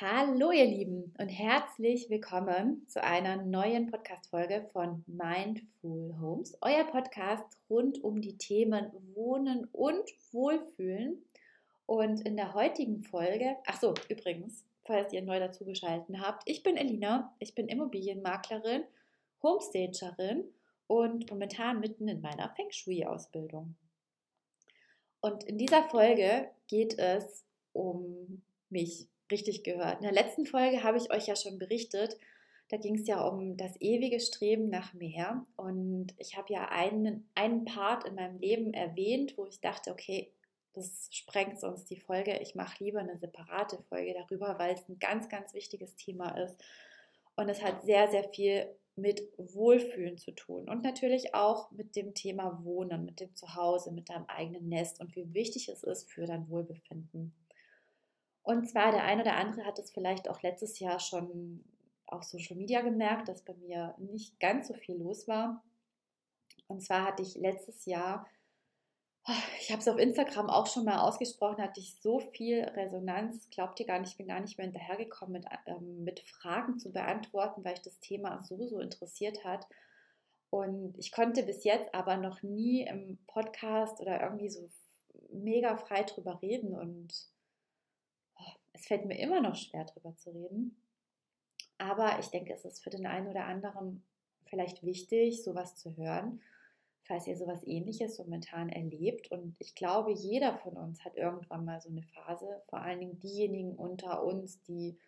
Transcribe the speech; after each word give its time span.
Hallo 0.00 0.50
ihr 0.50 0.64
Lieben 0.64 1.14
und 1.18 1.28
herzlich 1.28 2.08
willkommen 2.08 2.88
zu 2.88 3.04
einer 3.04 3.36
neuen 3.36 3.90
Podcast-Folge 3.90 4.66
von 4.72 5.04
Mindful 5.06 6.16
Homes, 6.18 6.56
euer 6.62 6.84
Podcast 6.84 7.44
rund 7.68 8.02
um 8.02 8.22
die 8.22 8.38
Themen 8.38 8.90
Wohnen 9.12 9.66
und 9.72 10.08
Wohlfühlen. 10.32 11.22
Und 11.84 12.22
in 12.22 12.38
der 12.38 12.54
heutigen 12.54 13.02
Folge, 13.02 13.58
ach 13.66 13.78
so, 13.78 13.92
übrigens, 14.08 14.64
falls 14.86 15.12
ihr 15.12 15.20
neu 15.20 15.38
dazugeschaltet 15.38 16.18
habt, 16.18 16.44
ich 16.46 16.62
bin 16.62 16.78
Elina, 16.78 17.36
ich 17.38 17.54
bin 17.54 17.68
Immobilienmaklerin, 17.68 18.84
Homestagerin 19.42 20.44
und 20.86 21.30
momentan 21.30 21.78
mitten 21.78 22.08
in 22.08 22.22
meiner 22.22 22.48
Feng 22.56 22.70
Shui-Ausbildung. 22.70 23.76
Und 25.20 25.44
in 25.44 25.58
dieser 25.58 25.82
Folge 25.90 26.48
geht 26.68 26.98
es 26.98 27.44
um 27.74 28.40
mich 28.70 29.06
richtig 29.30 29.64
gehört. 29.64 29.96
In 29.96 30.02
der 30.02 30.12
letzten 30.12 30.46
Folge 30.46 30.82
habe 30.82 30.98
ich 30.98 31.12
euch 31.12 31.26
ja 31.26 31.36
schon 31.36 31.58
berichtet, 31.58 32.16
da 32.68 32.76
ging 32.76 32.94
es 32.94 33.06
ja 33.08 33.20
um 33.26 33.56
das 33.56 33.80
ewige 33.80 34.20
Streben 34.20 34.68
nach 34.68 34.94
mehr. 34.94 35.44
Und 35.56 36.14
ich 36.18 36.36
habe 36.36 36.52
ja 36.52 36.68
einen, 36.68 37.28
einen 37.34 37.64
Part 37.64 38.06
in 38.06 38.14
meinem 38.14 38.38
Leben 38.38 38.72
erwähnt, 38.72 39.36
wo 39.36 39.44
ich 39.46 39.60
dachte, 39.60 39.90
okay, 39.90 40.32
das 40.74 41.08
sprengt 41.10 41.58
sonst 41.58 41.90
die 41.90 41.98
Folge. 41.98 42.38
Ich 42.38 42.54
mache 42.54 42.84
lieber 42.84 43.00
eine 43.00 43.18
separate 43.18 43.82
Folge 43.88 44.14
darüber, 44.14 44.56
weil 44.58 44.74
es 44.74 44.88
ein 44.88 45.00
ganz, 45.00 45.28
ganz 45.28 45.52
wichtiges 45.52 45.96
Thema 45.96 46.30
ist. 46.38 46.62
Und 47.34 47.48
es 47.48 47.60
hat 47.60 47.82
sehr, 47.82 48.08
sehr 48.08 48.24
viel 48.28 48.68
mit 48.94 49.22
Wohlfühlen 49.36 50.18
zu 50.18 50.32
tun 50.32 50.68
und 50.68 50.82
natürlich 50.82 51.34
auch 51.34 51.70
mit 51.70 51.96
dem 51.96 52.14
Thema 52.14 52.60
Wohnen, 52.64 53.04
mit 53.04 53.20
dem 53.20 53.34
Zuhause, 53.34 53.92
mit 53.92 54.10
deinem 54.10 54.26
eigenen 54.26 54.68
Nest 54.68 55.00
und 55.00 55.16
wie 55.16 55.32
wichtig 55.32 55.68
es 55.68 55.82
ist 55.82 56.10
für 56.10 56.26
dein 56.26 56.48
Wohlbefinden. 56.48 57.32
Und 58.42 58.68
zwar 58.68 58.90
der 58.92 59.04
eine 59.04 59.22
oder 59.22 59.36
andere 59.36 59.64
hat 59.64 59.78
es 59.78 59.90
vielleicht 59.90 60.28
auch 60.28 60.42
letztes 60.42 60.78
Jahr 60.78 60.98
schon 60.98 61.64
auf 62.06 62.24
Social 62.24 62.56
Media 62.56 62.80
gemerkt, 62.80 63.28
dass 63.28 63.42
bei 63.42 63.54
mir 63.54 63.94
nicht 63.98 64.40
ganz 64.40 64.68
so 64.68 64.74
viel 64.74 64.96
los 64.96 65.28
war. 65.28 65.62
Und 66.66 66.82
zwar 66.82 67.04
hatte 67.04 67.22
ich 67.22 67.34
letztes 67.36 67.84
Jahr, 67.84 68.26
ich 69.60 69.70
habe 69.70 69.80
es 69.80 69.88
auf 69.88 69.98
Instagram 69.98 70.48
auch 70.48 70.66
schon 70.66 70.84
mal 70.84 71.00
ausgesprochen, 71.00 71.62
hatte 71.62 71.80
ich 71.80 72.00
so 72.00 72.20
viel 72.20 72.62
Resonanz, 72.62 73.48
glaubt 73.50 73.78
ihr 73.80 73.86
gar 73.86 74.00
nicht, 74.00 74.12
ich 74.12 74.16
bin 74.16 74.28
gar 74.28 74.40
nicht 74.40 74.56
mehr 74.56 74.66
hinterhergekommen, 74.66 75.32
mit, 75.32 75.46
ähm, 75.66 76.04
mit 76.04 76.20
Fragen 76.20 76.78
zu 76.78 76.90
beantworten, 76.90 77.64
weil 77.64 77.74
ich 77.74 77.82
das 77.82 78.00
Thema 78.00 78.42
so, 78.42 78.66
so 78.66 78.80
interessiert 78.80 79.44
hat. 79.44 79.66
Und 80.48 80.98
ich 80.98 81.12
konnte 81.12 81.44
bis 81.44 81.64
jetzt 81.64 81.94
aber 81.94 82.16
noch 82.16 82.42
nie 82.42 82.82
im 82.82 83.18
Podcast 83.26 84.00
oder 84.00 84.20
irgendwie 84.20 84.48
so 84.48 84.68
mega 85.30 85.76
frei 85.76 86.02
drüber 86.02 86.40
reden 86.42 86.74
und 86.74 87.14
es 88.80 88.86
fällt 88.86 89.04
mir 89.04 89.18
immer 89.18 89.42
noch 89.42 89.56
schwer, 89.56 89.84
darüber 89.84 90.16
zu 90.16 90.30
reden. 90.30 90.74
Aber 91.76 92.18
ich 92.18 92.28
denke, 92.28 92.54
es 92.54 92.64
ist 92.64 92.82
für 92.82 92.90
den 92.90 93.06
einen 93.06 93.28
oder 93.28 93.44
anderen 93.44 94.02
vielleicht 94.46 94.82
wichtig, 94.82 95.44
sowas 95.44 95.76
zu 95.76 95.96
hören, 95.96 96.40
falls 97.04 97.26
ihr 97.26 97.36
sowas 97.36 97.62
ähnliches 97.66 98.18
momentan 98.18 98.70
erlebt. 98.70 99.30
Und 99.30 99.54
ich 99.58 99.74
glaube, 99.74 100.12
jeder 100.12 100.56
von 100.58 100.76
uns 100.78 101.04
hat 101.04 101.16
irgendwann 101.16 101.64
mal 101.64 101.80
so 101.80 101.90
eine 101.90 102.02
Phase, 102.02 102.62
vor 102.68 102.80
allen 102.80 103.00
Dingen 103.00 103.20
diejenigen 103.20 103.76
unter 103.76 104.24
uns, 104.24 104.62
die 104.62 104.98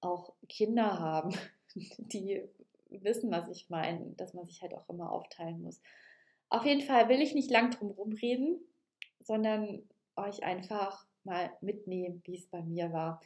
auch 0.00 0.32
Kinder 0.48 1.00
haben, 1.00 1.34
die 1.74 2.42
wissen, 2.88 3.32
was 3.32 3.48
ich 3.48 3.68
meine, 3.68 4.12
dass 4.12 4.32
man 4.32 4.46
sich 4.46 4.62
halt 4.62 4.74
auch 4.74 4.88
immer 4.88 5.10
aufteilen 5.10 5.60
muss. 5.60 5.80
Auf 6.50 6.64
jeden 6.64 6.82
Fall 6.82 7.08
will 7.08 7.20
ich 7.20 7.34
nicht 7.34 7.50
lang 7.50 7.70
drum 7.72 8.12
reden, 8.12 8.60
sondern 9.20 9.82
euch 10.14 10.44
einfach 10.44 11.06
mal 11.24 11.50
mitnehmen, 11.60 12.22
wie 12.24 12.36
es 12.36 12.46
bei 12.46 12.62
mir 12.62 12.92
war. 12.92 13.20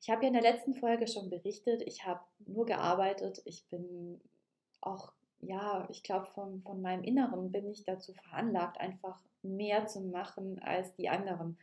Ich 0.00 0.08
habe 0.08 0.22
ja 0.22 0.28
in 0.28 0.34
der 0.34 0.42
letzten 0.42 0.74
Folge 0.74 1.06
schon 1.06 1.28
berichtet, 1.28 1.82
ich 1.82 2.06
habe 2.06 2.20
nur 2.46 2.64
gearbeitet. 2.64 3.42
Ich 3.44 3.66
bin 3.68 4.20
auch, 4.80 5.12
ja, 5.40 5.86
ich 5.90 6.02
glaube, 6.02 6.26
von, 6.26 6.62
von 6.62 6.80
meinem 6.80 7.04
Inneren 7.04 7.52
bin 7.52 7.70
ich 7.70 7.84
dazu 7.84 8.14
veranlagt, 8.14 8.80
einfach 8.80 9.20
mehr 9.42 9.86
zu 9.86 10.00
machen 10.00 10.58
als 10.60 10.94
die 10.94 11.08
anderen. 11.08 11.58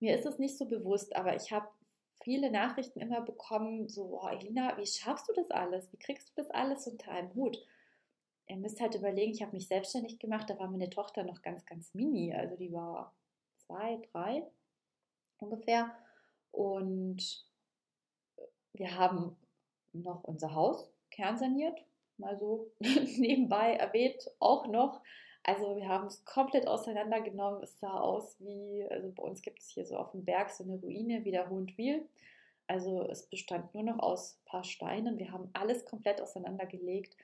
Mir 0.00 0.16
ist 0.16 0.26
es 0.26 0.38
nicht 0.38 0.58
so 0.58 0.66
bewusst, 0.66 1.14
aber 1.14 1.36
ich 1.36 1.52
habe 1.52 1.68
viele 2.22 2.50
Nachrichten 2.50 3.00
immer 3.00 3.20
bekommen, 3.20 3.88
so, 3.88 4.20
oh, 4.20 4.28
Elina, 4.28 4.76
wie 4.78 4.86
schaffst 4.86 5.28
du 5.28 5.32
das 5.32 5.50
alles? 5.50 5.92
Wie 5.92 5.98
kriegst 5.98 6.28
du 6.28 6.32
das 6.36 6.50
alles 6.50 6.86
unter 6.86 7.12
einem 7.12 7.32
Hut? 7.34 7.64
Ihr 8.48 8.56
müsst 8.56 8.80
halt 8.80 8.94
überlegen, 8.94 9.32
ich 9.32 9.42
habe 9.42 9.52
mich 9.52 9.68
selbstständig 9.68 10.18
gemacht, 10.18 10.50
da 10.50 10.58
war 10.58 10.68
meine 10.68 10.90
Tochter 10.90 11.24
noch 11.24 11.42
ganz, 11.42 11.64
ganz 11.66 11.94
mini, 11.94 12.32
also 12.32 12.56
die 12.56 12.72
war 12.72 13.14
zwei, 13.58 14.00
drei, 14.12 14.44
ungefähr. 15.40 15.94
Und 16.52 17.44
wir 18.72 18.96
haben 18.96 19.36
noch 19.92 20.24
unser 20.24 20.54
Haus 20.54 20.90
kernsaniert, 21.10 21.78
mal 22.18 22.38
so 22.38 22.70
nebenbei 22.80 23.74
erwähnt, 23.74 24.30
auch 24.38 24.66
noch. 24.66 25.00
Also 25.42 25.76
wir 25.76 25.88
haben 25.88 26.06
es 26.06 26.24
komplett 26.24 26.66
auseinandergenommen. 26.66 27.62
Es 27.62 27.78
sah 27.78 28.00
aus 28.00 28.36
wie, 28.40 28.84
also 28.90 29.12
bei 29.12 29.22
uns 29.22 29.42
gibt 29.42 29.60
es 29.60 29.68
hier 29.68 29.86
so 29.86 29.96
auf 29.96 30.10
dem 30.10 30.24
Berg 30.24 30.50
so 30.50 30.64
eine 30.64 30.74
Ruine 30.74 31.24
wie 31.24 31.30
der 31.30 31.48
Hohentwiel. 31.48 32.08
Also 32.66 33.02
es 33.08 33.28
bestand 33.28 33.72
nur 33.72 33.84
noch 33.84 34.00
aus 34.00 34.34
ein 34.34 34.44
paar 34.46 34.64
Steinen. 34.64 35.18
Wir 35.18 35.30
haben 35.30 35.48
alles 35.52 35.84
komplett 35.84 36.20
auseinandergelegt. 36.20 37.16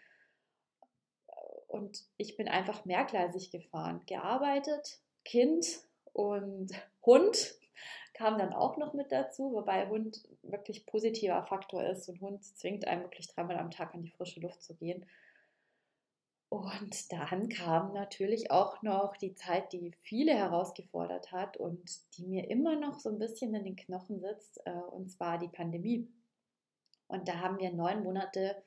Und 1.66 2.04
ich 2.16 2.36
bin 2.36 2.48
einfach 2.48 2.84
mehrgleisig 2.84 3.50
gefahren. 3.50 4.02
Gearbeitet, 4.06 5.00
Kind 5.24 5.66
und 6.12 6.70
Hund 7.04 7.56
kam 8.14 8.38
dann 8.38 8.52
auch 8.52 8.76
noch 8.76 8.92
mit 8.92 9.12
dazu, 9.12 9.52
wobei 9.52 9.88
Hund 9.88 10.22
wirklich 10.42 10.86
positiver 10.86 11.42
Faktor 11.44 11.84
ist. 11.84 12.08
Und 12.08 12.20
Hund 12.20 12.44
zwingt 12.44 12.86
einen 12.86 13.02
wirklich 13.02 13.28
dreimal 13.28 13.58
am 13.58 13.70
Tag 13.70 13.94
an 13.94 14.02
die 14.02 14.10
frische 14.10 14.40
Luft 14.40 14.62
zu 14.62 14.74
gehen. 14.74 15.06
Und 16.52 17.10
dann 17.10 17.48
kam 17.48 17.94
natürlich 17.94 18.50
auch 18.50 18.82
noch 18.82 19.16
die 19.16 19.34
Zeit, 19.34 19.72
die 19.72 19.92
viele 20.02 20.34
herausgefordert 20.34 21.32
hat 21.32 21.56
und 21.56 21.80
die 22.18 22.26
mir 22.26 22.50
immer 22.50 22.76
noch 22.76 22.98
so 22.98 23.08
ein 23.08 23.18
bisschen 23.18 23.54
in 23.54 23.64
den 23.64 23.76
Knochen 23.76 24.20
sitzt, 24.20 24.60
äh, 24.66 24.70
und 24.70 25.10
zwar 25.10 25.38
die 25.38 25.48
Pandemie. 25.48 26.12
Und 27.08 27.26
da 27.26 27.40
haben 27.40 27.58
wir 27.58 27.72
neun 27.72 28.02
Monate 28.02 28.62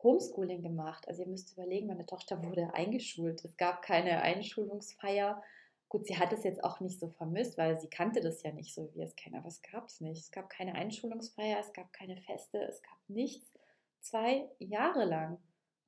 Homeschooling 0.00 0.62
gemacht. 0.62 1.08
Also 1.08 1.22
ihr 1.22 1.28
müsst 1.28 1.52
überlegen, 1.54 1.88
meine 1.88 2.06
Tochter 2.06 2.40
wurde 2.44 2.72
eingeschult. 2.72 3.44
Es 3.44 3.56
gab 3.56 3.82
keine 3.82 4.22
Einschulungsfeier. 4.22 5.42
Gut, 5.88 6.06
sie 6.06 6.18
hat 6.18 6.32
es 6.32 6.42
jetzt 6.44 6.64
auch 6.64 6.80
nicht 6.80 6.98
so 6.98 7.08
vermisst, 7.08 7.56
weil 7.56 7.78
sie 7.78 7.88
kannte 7.88 8.20
das 8.20 8.42
ja 8.42 8.52
nicht 8.52 8.74
so, 8.74 8.90
wie 8.94 9.02
es 9.02 9.14
kennen, 9.14 9.36
aber 9.36 9.48
es 9.48 9.62
gab 9.62 9.86
es 9.86 10.00
nicht. 10.00 10.20
Es 10.20 10.30
gab 10.30 10.50
keine 10.50 10.74
Einschulungsfeier, 10.74 11.58
es 11.60 11.72
gab 11.72 11.92
keine 11.92 12.16
Feste, 12.16 12.58
es 12.62 12.82
gab 12.82 12.98
nichts. 13.08 13.52
Zwei 14.00 14.48
Jahre 14.58 15.04
lang. 15.04 15.38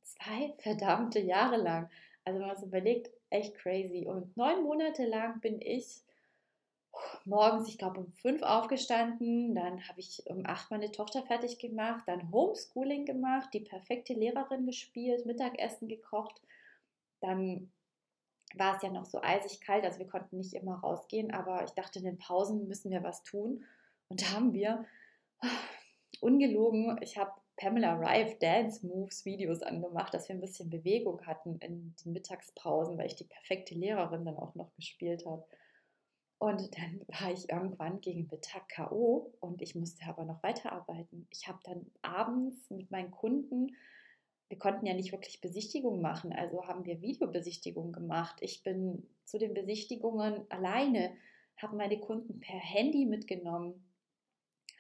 Zwei 0.03 0.55
verdammte 0.59 1.19
Jahre 1.19 1.57
lang. 1.57 1.91
Also 2.25 2.41
wenn 2.41 2.47
man 2.47 2.57
so 2.57 2.67
überlegt, 2.67 3.11
echt 3.31 3.55
crazy. 3.57 4.07
Und 4.07 4.37
neun 4.37 4.63
Monate 4.63 5.07
lang 5.07 5.41
bin 5.41 5.61
ich 5.61 6.03
morgens, 7.25 7.69
ich 7.69 7.79
glaube, 7.79 8.01
um 8.01 8.13
fünf 8.13 8.43
aufgestanden. 8.43 9.55
Dann 9.55 9.87
habe 9.89 10.01
ich 10.01 10.23
um 10.27 10.47
acht 10.47 10.71
meine 10.71 10.91
Tochter 10.91 11.23
fertig 11.23 11.59
gemacht, 11.59 12.05
dann 12.07 12.31
Homeschooling 12.31 13.05
gemacht, 13.05 13.51
die 13.53 13.61
perfekte 13.61 14.15
Lehrerin 14.15 14.67
gespielt, 14.67 15.27
Mittagessen 15.27 15.89
gekocht. 15.89 16.41
Dann 17.21 17.71
war 18.59 18.77
es 18.77 18.83
ja 18.83 18.91
noch 18.91 19.05
so 19.05 19.21
eisig 19.23 19.61
kalt, 19.61 19.85
also 19.85 19.99
wir 19.99 20.09
konnten 20.09 20.39
nicht 20.39 20.55
immer 20.55 20.81
rausgehen, 20.81 21.33
aber 21.33 21.65
ich 21.65 21.73
dachte, 21.73 21.99
in 21.99 22.05
den 22.05 22.19
Pausen 22.19 22.69
müssen 22.69 22.91
wir 22.91 23.03
was 23.03 23.23
tun. 23.23 23.65
Und 24.09 24.23
da 24.23 24.33
haben 24.33 24.53
wir, 24.53 24.85
ungelogen, 26.21 26.99
ich 27.03 27.19
habe 27.19 27.33
Pamela 27.57 27.95
Rive 27.95 28.37
Dance 28.39 28.87
Moves 28.87 29.25
Videos 29.25 29.63
angemacht, 29.63 30.13
dass 30.13 30.29
wir 30.29 30.37
ein 30.37 30.41
bisschen 30.41 30.69
Bewegung 30.69 31.25
hatten 31.27 31.59
in 31.61 31.95
den 32.05 32.13
Mittagspausen, 32.13 32.99
weil 32.99 33.07
ich 33.07 33.17
die 33.17 33.25
perfekte 33.25 33.75
Lehrerin 33.75 34.25
dann 34.25 34.37
auch 34.37 34.55
noch 34.55 34.75
gespielt 34.75 35.25
habe. 35.27 35.47
Und 36.39 36.77
dann 36.77 37.01
war 37.09 37.33
ich 37.33 37.49
irgendwann 37.49 38.03
gegen 38.03 38.29
Mittag 38.31 38.69
K.O. 38.69 39.33
und 39.41 39.63
ich 39.63 39.75
musste 39.75 40.05
aber 40.07 40.25
noch 40.25 40.43
weiterarbeiten. 40.43 41.27
Ich 41.31 41.49
habe 41.49 41.59
dann 41.65 41.91
abends 42.03 42.69
mit 42.69 42.91
meinen 42.91 43.11
Kunden 43.11 43.75
wir 44.49 44.59
konnten 44.59 44.87
ja 44.87 44.95
nicht 44.95 45.13
wirklich 45.13 45.41
Besichtigungen 45.41 46.01
machen, 46.01 46.33
also 46.33 46.67
haben 46.67 46.85
wir 46.85 47.01
Videobesichtigungen 47.01 47.93
gemacht. 47.93 48.37
Ich 48.41 48.63
bin 48.63 49.09
zu 49.25 49.39
den 49.39 49.55
Besichtigungen 49.55 50.49
alleine, 50.51 51.17
habe 51.57 51.77
meine 51.77 51.99
Kunden 51.99 52.39
per 52.39 52.59
Handy 52.59 53.07
mitgenommen, 53.07 53.85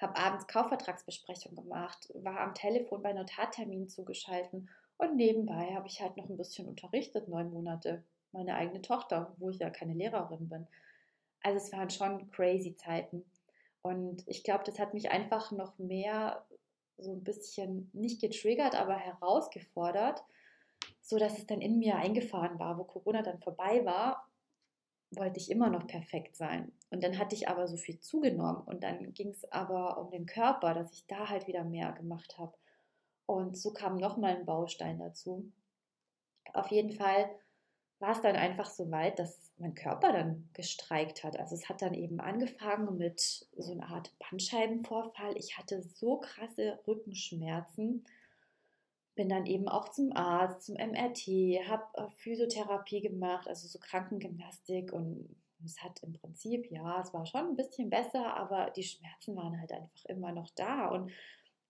habe 0.01 0.17
abends 0.17 0.47
Kaufvertragsbesprechung 0.47 1.57
gemacht, 1.57 2.09
war 2.15 2.41
am 2.41 2.55
Telefon 2.55 3.03
bei 3.03 3.13
Notarterminen 3.13 3.89
zugeschalten 3.89 4.69
und 4.99 5.17
nebenbei 5.17 5.75
habe 5.75 5.89
ich 5.89 6.01
halt 6.01 6.17
noch 6.17 6.29
ein 6.29 6.37
bisschen 6.37 6.69
unterrichtet, 6.69 7.29
neun 7.29 7.53
Monate, 7.53 8.05
meine 8.33 8.55
eigene 8.55 8.83
Tochter, 8.83 9.35
wo 9.39 9.51
ich 9.51 9.59
ja 9.59 9.71
keine 9.71 9.95
Lehrerin 9.95 10.49
bin. 10.49 10.67
Also 11.43 11.59
es 11.59 11.73
waren 11.73 11.91
schon 11.91 12.31
crazy 12.31 12.75
Zeiten. 12.77 13.25
Und 13.83 14.25
ich 14.27 14.43
glaube, 14.43 14.65
das 14.65 14.79
hat 14.79 14.95
mich 14.95 15.11
einfach 15.11 15.53
noch 15.53 15.79
mehr 15.79 16.45
so 16.99 17.13
ein 17.13 17.25
bisschen 17.25 17.91
nicht 17.93 18.21
getriggert, 18.21 18.75
aber 18.75 18.97
herausgefordert, 18.97 20.23
so 21.03 21.19
dass 21.19 21.39
es 21.39 21.47
dann 21.47 21.61
in 21.61 21.79
mir 21.79 21.97
eingefahren 21.97 22.59
war, 22.59 22.79
wo 22.79 22.85
Corona 22.85 23.23
dann 23.23 23.41
vorbei 23.41 23.85
war. 23.85 24.29
wollte 25.11 25.39
ich 25.39 25.51
immer 25.51 25.71
noch 25.71 25.87
perfekt 25.87 26.37
sein. 26.37 26.73
Und 26.91 27.03
dann 27.03 27.19
hatte 27.19 27.35
ich 27.37 27.49
aber 27.49 27.69
so 27.69 27.77
viel 27.77 28.01
zugenommen 28.01 28.63
und 28.67 28.83
dann 28.83 29.13
ging 29.15 29.31
es 29.31 29.51
aber 29.53 29.99
um 29.99 30.11
den 30.11 30.27
Körper, 30.27 30.75
dass 30.75 30.93
ich 30.93 31.07
da 31.07 31.29
halt 31.29 31.47
wieder 31.47 31.65
mehr 31.65 31.93
gemacht 31.93 32.39
habe. 32.39 32.57
Und 33.27 33.57
so 33.57 33.73
kam 33.73 33.97
nochmal 33.97 34.37
ein 34.37 34.47
Baustein 34.47 34.99
dazu. 34.99 35.53
Auf 36.53 36.69
jeden 36.71 36.93
Fall 36.93 37.29
war 37.99 38.13
es 38.13 38.21
dann 38.21 38.37
einfach 38.37 38.69
so 38.71 38.91
weit, 38.91 39.19
dass 39.19 39.53
mein 39.59 39.75
Körper 39.75 40.13
dann 40.13 40.49
gestreikt 40.53 41.25
hat. 41.25 41.39
Also 41.39 41.55
es 41.55 41.69
hat 41.69 41.81
dann 41.81 41.95
eben 41.95 42.21
angefangen 42.21 42.99
mit 42.99 43.21
so 43.57 43.73
einer 43.73 43.89
Art 43.89 44.13
Bandscheibenvorfall. 44.19 45.37
Ich 45.37 45.57
hatte 45.57 45.83
so 45.83 46.19
krasse 46.19 46.79
Rückenschmerzen 46.87 48.05
bin 49.17 49.31
dann 49.31 49.47
eben 49.47 49.67
auch 49.67 49.89
zum 49.89 50.15
Arzt, 50.15 50.67
zum 50.67 50.77
MRT, 50.77 51.27
habe 51.67 51.85
äh, 51.95 52.09
Physiotherapie 52.19 53.01
gemacht, 53.01 53.49
also 53.49 53.67
so 53.67 53.79
Krankengymnastik 53.81 54.93
und 54.93 55.35
es 55.65 55.83
hat 55.83 56.03
im 56.03 56.13
Prinzip, 56.13 56.71
ja, 56.71 57.01
es 57.01 57.13
war 57.15 57.25
schon 57.25 57.49
ein 57.49 57.57
bisschen 57.57 57.89
besser, 57.89 58.37
aber 58.37 58.71
die 58.71 58.83
Schmerzen 58.83 59.35
waren 59.35 59.59
halt 59.59 59.73
einfach 59.73 60.05
immer 60.05 60.33
noch 60.33 60.51
da 60.55 60.89
und 60.89 61.11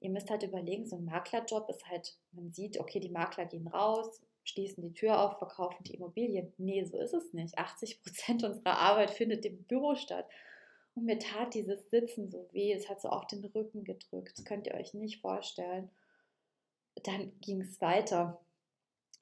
ihr 0.00 0.11
müsst 0.11 0.29
halt 0.29 0.43
überlegen, 0.43 0.87
so 0.87 0.96
ein 0.96 1.05
Maklerjob 1.05 1.70
ist 1.70 1.87
halt, 1.87 2.19
man 2.32 2.50
sieht, 2.50 2.79
okay, 2.81 2.99
die 2.99 3.08
Makler 3.08 3.46
gehen 3.46 3.69
raus, 3.69 4.20
schließen 4.46 4.82
die 4.82 4.94
Tür 4.94 5.20
auf, 5.20 5.38
verkaufen 5.38 5.84
die 5.84 5.94
Immobilien. 5.94 6.52
Nee, 6.56 6.84
so 6.84 6.98
ist 6.98 7.12
es 7.12 7.32
nicht. 7.34 7.58
80 7.58 8.02
Prozent 8.02 8.43
unserer 8.43 8.78
Arbeit 8.78 9.10
findet 9.10 9.44
im 9.44 9.62
Büro 9.64 9.94
statt. 9.94 10.26
Und 10.94 11.04
mir 11.04 11.19
tat 11.19 11.52
dieses 11.52 11.90
Sitzen 11.90 12.31
so 12.31 12.48
weh, 12.52 12.72
es 12.72 12.88
hat 12.88 13.02
so 13.02 13.10
auf 13.10 13.26
den 13.26 13.44
Rücken 13.44 13.84
gedrückt. 13.84 14.38
Das 14.38 14.44
könnt 14.46 14.66
ihr 14.66 14.75
euch 14.75 14.94
nicht 14.94 15.20
vorstellen 15.20 15.90
dann 17.02 17.32
ging 17.40 17.60
es 17.60 17.81
weiter. 17.81 18.40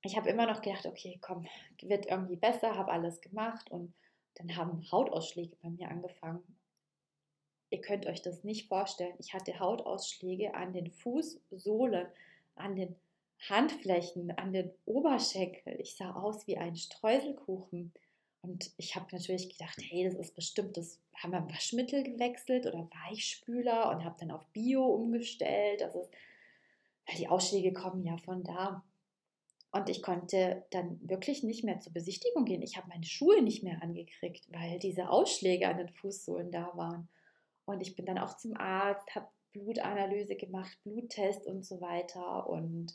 Ich 0.02 0.16
habe 0.16 0.28
immer 0.28 0.46
noch 0.46 0.60
gedacht, 0.60 0.86
okay, 0.86 1.18
komm, 1.20 1.46
wird 1.82 2.06
irgendwie 2.06 2.36
besser, 2.36 2.76
habe 2.76 2.92
alles 2.92 3.20
gemacht 3.20 3.70
und 3.70 3.94
dann 4.34 4.56
haben 4.56 4.90
Hautausschläge 4.90 5.56
bei 5.62 5.70
mir 5.70 5.88
angefangen. 5.88 6.42
Ihr 7.70 7.80
könnt 7.80 8.06
euch 8.06 8.22
das 8.22 8.44
nicht 8.44 8.68
vorstellen. 8.68 9.14
Ich 9.18 9.32
hatte 9.32 9.58
Hautausschläge 9.58 10.54
an 10.54 10.72
den 10.72 10.90
Fußsohlen, 10.90 12.06
an 12.56 12.76
den 12.76 12.94
Handflächen, 13.48 14.30
an 14.32 14.52
den 14.52 14.70
Oberschenkeln. 14.84 15.78
Ich 15.80 15.96
sah 15.96 16.14
aus 16.14 16.46
wie 16.46 16.56
ein 16.56 16.76
Streuselkuchen. 16.76 17.92
Und 18.40 18.72
ich 18.76 18.94
habe 18.94 19.06
natürlich 19.12 19.48
gedacht, 19.48 19.78
hey, 19.80 20.04
das 20.04 20.14
ist 20.14 20.34
bestimmt, 20.34 20.76
das 20.76 21.00
haben 21.16 21.32
wir 21.32 21.48
Waschmittel 21.48 22.02
gewechselt 22.02 22.66
oder 22.66 22.88
Weichspüler 23.06 23.90
und 23.90 24.04
habe 24.04 24.16
dann 24.20 24.30
auf 24.30 24.46
Bio 24.52 24.84
umgestellt. 24.84 25.80
Das 25.80 25.94
ist 25.94 26.10
weil 27.06 27.16
die 27.16 27.28
Ausschläge 27.28 27.72
kommen 27.72 28.04
ja 28.04 28.16
von 28.18 28.42
da. 28.42 28.82
Und 29.72 29.88
ich 29.88 30.02
konnte 30.02 30.64
dann 30.70 31.00
wirklich 31.02 31.42
nicht 31.42 31.64
mehr 31.64 31.80
zur 31.80 31.92
Besichtigung 31.92 32.44
gehen. 32.44 32.62
Ich 32.62 32.76
habe 32.76 32.88
meine 32.88 33.04
Schuhe 33.04 33.42
nicht 33.42 33.64
mehr 33.64 33.82
angekriegt, 33.82 34.46
weil 34.52 34.78
diese 34.78 35.10
Ausschläge 35.10 35.68
an 35.68 35.78
den 35.78 35.88
Fußsohlen 35.88 36.52
da 36.52 36.70
waren. 36.74 37.08
Und 37.64 37.80
ich 37.80 37.96
bin 37.96 38.06
dann 38.06 38.18
auch 38.18 38.36
zum 38.36 38.56
Arzt, 38.56 39.14
habe 39.14 39.26
Blutanalyse 39.52 40.36
gemacht, 40.36 40.78
Bluttest 40.84 41.46
und 41.46 41.64
so 41.64 41.80
weiter. 41.80 42.48
Und 42.48 42.94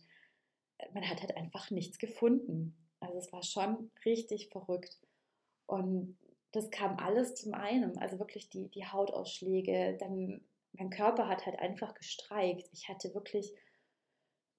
man 0.94 1.08
hat 1.08 1.22
halt 1.22 1.36
einfach 1.38 1.72
nichts 1.72 2.00
gefunden. 2.00 2.76
Also 3.00 3.18
es 3.18 3.32
war 3.32 3.44
schon 3.44 3.92
richtig 4.06 4.50
verrückt. 4.50 4.98
Und 5.66 6.18
das 6.52 6.70
kam 6.72 6.98
alles 6.98 7.36
zum 7.36 7.54
einen. 7.54 7.98
Also 7.98 8.20
wirklich 8.20 8.50
die, 8.50 8.70
die 8.70 8.86
Hautausschläge. 8.86 9.98
Dann 10.00 10.42
mein 10.74 10.90
Körper 10.90 11.28
hat 11.28 11.46
halt 11.46 11.60
einfach 11.60 11.94
gestreikt. 11.94 12.70
Ich 12.74 12.90
hatte 12.90 13.14
wirklich 13.14 13.54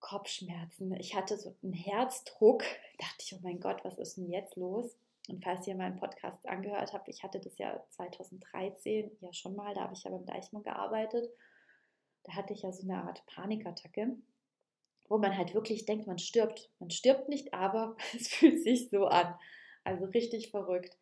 Kopfschmerzen. 0.00 0.94
Ich 0.94 1.14
hatte 1.14 1.36
so 1.36 1.54
einen 1.62 1.72
Herzdruck. 1.72 2.62
Da 2.98 3.06
dachte 3.06 3.24
ich, 3.24 3.34
oh 3.34 3.40
mein 3.42 3.60
Gott, 3.60 3.84
was 3.84 3.98
ist 3.98 4.16
denn 4.16 4.30
jetzt 4.30 4.56
los? 4.56 4.96
Und 5.28 5.44
falls 5.44 5.66
ihr 5.66 5.76
meinen 5.76 5.96
Podcast 5.96 6.46
angehört 6.48 6.92
habt, 6.92 7.08
ich 7.08 7.22
hatte 7.22 7.38
das 7.40 7.56
ja 7.58 7.80
2013 7.90 9.10
ja 9.20 9.32
schon 9.32 9.54
mal, 9.54 9.74
da 9.74 9.82
habe 9.82 9.92
ich 9.92 10.02
ja 10.02 10.10
beim 10.10 10.26
Deichmann 10.26 10.62
gearbeitet. 10.62 11.30
Da 12.24 12.34
hatte 12.34 12.52
ich 12.52 12.62
ja 12.62 12.72
so 12.72 12.82
eine 12.82 13.04
Art 13.04 13.24
Panikattacke, 13.26 14.16
wo 15.10 15.18
man 15.18 15.36
halt 15.36 15.54
wirklich 15.54 15.84
denkt, 15.84 16.06
man 16.06 16.18
stirbt. 16.18 16.70
Man 16.78 16.90
stirbt 16.90 17.28
nicht, 17.28 17.52
aber 17.52 17.96
es 18.16 18.28
fühlt 18.28 18.62
sich 18.62 18.88
so 18.88 19.06
an. 19.06 19.34
Also 19.84 20.06
richtig 20.06 20.50
verrückt. 20.50 20.96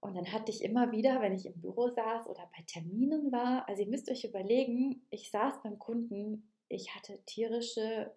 Und 0.00 0.14
dann 0.14 0.30
hatte 0.32 0.50
ich 0.50 0.62
immer 0.62 0.92
wieder, 0.92 1.22
wenn 1.22 1.32
ich 1.32 1.46
im 1.46 1.60
Büro 1.60 1.88
saß 1.88 2.26
oder 2.26 2.50
bei 2.54 2.62
Terminen 2.66 3.32
war, 3.32 3.66
also 3.68 3.82
ihr 3.82 3.88
müsst 3.88 4.10
euch 4.10 4.24
überlegen, 4.24 5.06
ich 5.10 5.30
saß 5.30 5.62
beim 5.62 5.78
Kunden, 5.78 6.52
ich 6.68 6.94
hatte 6.94 7.18
tierische 7.24 8.12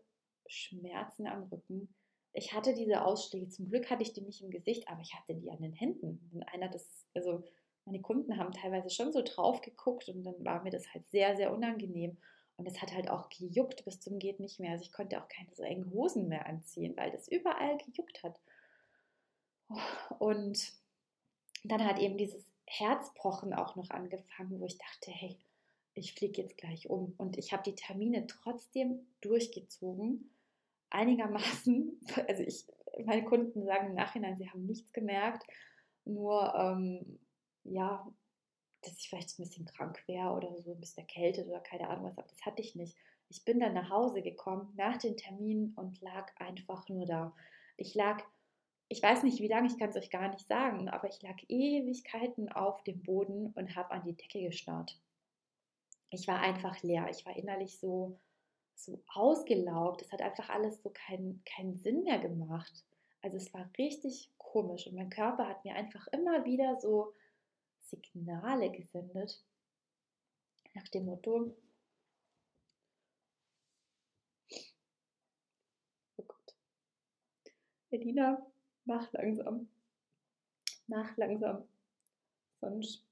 Schmerzen 0.47 1.27
am 1.27 1.43
Rücken. 1.43 1.93
Ich 2.33 2.53
hatte 2.53 2.73
diese 2.73 3.05
Ausschläge. 3.05 3.49
Zum 3.49 3.69
Glück 3.69 3.89
hatte 3.89 4.03
ich 4.03 4.13
die 4.13 4.21
nicht 4.21 4.41
im 4.41 4.49
Gesicht, 4.49 4.87
aber 4.87 5.01
ich 5.01 5.13
hatte 5.13 5.35
die 5.35 5.51
an 5.51 5.61
den 5.61 5.73
Händen. 5.73 6.27
Wenn 6.31 6.43
einer 6.43 6.69
das, 6.69 7.05
also 7.13 7.43
meine 7.85 8.01
Kunden 8.01 8.37
haben 8.37 8.51
teilweise 8.51 8.89
schon 8.89 9.11
so 9.11 9.21
drauf 9.23 9.61
geguckt 9.61 10.09
und 10.09 10.23
dann 10.23 10.43
war 10.43 10.63
mir 10.63 10.71
das 10.71 10.91
halt 10.93 11.07
sehr, 11.09 11.35
sehr 11.35 11.53
unangenehm. 11.53 12.17
Und 12.59 12.67
es 12.67 12.81
hat 12.81 12.93
halt 12.93 13.09
auch 13.09 13.29
gejuckt 13.29 13.85
bis 13.85 14.01
zum 14.01 14.19
geht 14.19 14.41
nicht 14.41 14.59
mehr. 14.59 14.71
Also 14.71 14.83
ich 14.83 14.91
konnte 14.91 15.21
auch 15.21 15.29
keine 15.29 15.55
so 15.55 15.63
engen 15.63 15.89
Hosen 15.91 16.27
mehr 16.27 16.45
anziehen, 16.45 16.95
weil 16.97 17.09
das 17.09 17.29
überall 17.29 17.77
gejuckt 17.77 18.21
hat. 18.21 18.37
Und 20.19 20.73
dann 21.63 21.85
hat 21.85 21.99
eben 21.99 22.17
dieses 22.17 22.43
Herzpochen 22.65 23.53
auch 23.53 23.77
noch 23.77 23.89
angefangen, 23.91 24.59
wo 24.59 24.65
ich 24.65 24.77
dachte, 24.77 25.09
hey, 25.09 25.37
ich 25.93 26.13
fliege 26.13 26.41
jetzt 26.41 26.57
gleich 26.57 26.89
um. 26.89 27.13
Und 27.17 27.37
ich 27.37 27.53
habe 27.53 27.63
die 27.63 27.75
Termine 27.75 28.27
trotzdem 28.27 29.07
durchgezogen 29.21 30.29
einigermaßen, 30.89 31.97
also 32.27 32.43
ich, 32.43 32.65
meine 33.05 33.23
Kunden 33.23 33.63
sagen 33.63 33.87
im 33.87 33.95
Nachhinein, 33.95 34.37
sie 34.37 34.49
haben 34.49 34.65
nichts 34.65 34.91
gemerkt, 34.91 35.45
nur 36.03 36.53
ähm, 36.55 37.19
ja, 37.63 38.05
dass 38.81 38.97
ich 38.97 39.09
vielleicht 39.09 39.37
ein 39.37 39.43
bisschen 39.43 39.65
krank 39.65 40.01
wäre 40.07 40.31
oder 40.31 40.55
so 40.61 40.71
ein 40.71 40.79
bisschen 40.79 41.01
erkältet 41.01 41.47
oder 41.47 41.59
keine 41.59 41.89
Ahnung 41.89 42.05
was, 42.05 42.17
aber 42.17 42.27
das 42.27 42.45
hatte 42.45 42.61
ich 42.61 42.75
nicht. 42.75 42.95
Ich 43.29 43.45
bin 43.45 43.59
dann 43.59 43.73
nach 43.73 43.89
Hause 43.89 44.21
gekommen 44.21 44.73
nach 44.75 44.97
den 44.97 45.17
Terminen 45.17 45.73
und 45.75 46.01
lag 46.01 46.31
einfach 46.39 46.87
nur 46.89 47.05
da. 47.05 47.35
Ich 47.77 47.93
lag, 47.93 48.23
ich 48.87 49.03
weiß 49.03 49.23
nicht 49.23 49.39
wie 49.39 49.47
lange, 49.47 49.67
ich 49.67 49.77
kann 49.77 49.89
es 49.89 49.95
euch 49.95 50.09
gar 50.09 50.29
nicht 50.29 50.47
sagen, 50.47 50.89
aber 50.89 51.07
ich 51.07 51.21
lag 51.21 51.35
Ewigkeiten 51.47 52.51
auf 52.51 52.83
dem 52.83 53.03
Boden 53.03 53.51
und 53.53 53.75
habe 53.75 53.91
an 53.91 54.03
die 54.03 54.15
Decke 54.15 54.41
gestarrt. 54.41 54.99
Ich 56.09 56.27
war 56.27 56.39
einfach 56.39 56.81
leer. 56.81 57.07
Ich 57.11 57.25
war 57.25 57.35
innerlich 57.35 57.77
so, 57.77 58.17
so 58.73 58.99
ausgelaugt. 59.13 60.01
Es 60.01 60.11
hat 60.11 60.21
einfach 60.21 60.49
alles 60.49 60.81
so 60.81 60.89
keinen 60.89 61.43
keinen 61.45 61.77
Sinn 61.77 62.03
mehr 62.03 62.19
gemacht. 62.19 62.83
Also 63.21 63.37
es 63.37 63.53
war 63.53 63.69
richtig 63.77 64.31
komisch 64.37 64.87
und 64.87 64.95
mein 64.95 65.09
Körper 65.09 65.47
hat 65.47 65.63
mir 65.65 65.75
einfach 65.75 66.07
immer 66.07 66.45
wieder 66.45 66.79
so 66.79 67.13
Signale 67.89 68.71
gesendet 68.71 69.43
nach 70.73 70.87
dem 70.89 71.05
Motto, 71.05 71.55
oh 76.17 76.23
Gott, 76.23 76.55
Edina, 77.89 78.45
mach 78.85 79.11
langsam, 79.13 79.69
mach 80.87 81.17
langsam, 81.17 81.67
sonst, 82.61 83.03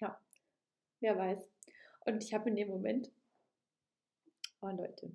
ja, 0.00 0.20
wer 1.00 1.16
weiß. 1.16 1.48
Und 2.06 2.24
ich 2.24 2.34
habe 2.34 2.50
in 2.50 2.56
dem 2.56 2.68
Moment 2.68 3.12
Oh 4.62 4.68
Leute, 4.68 5.10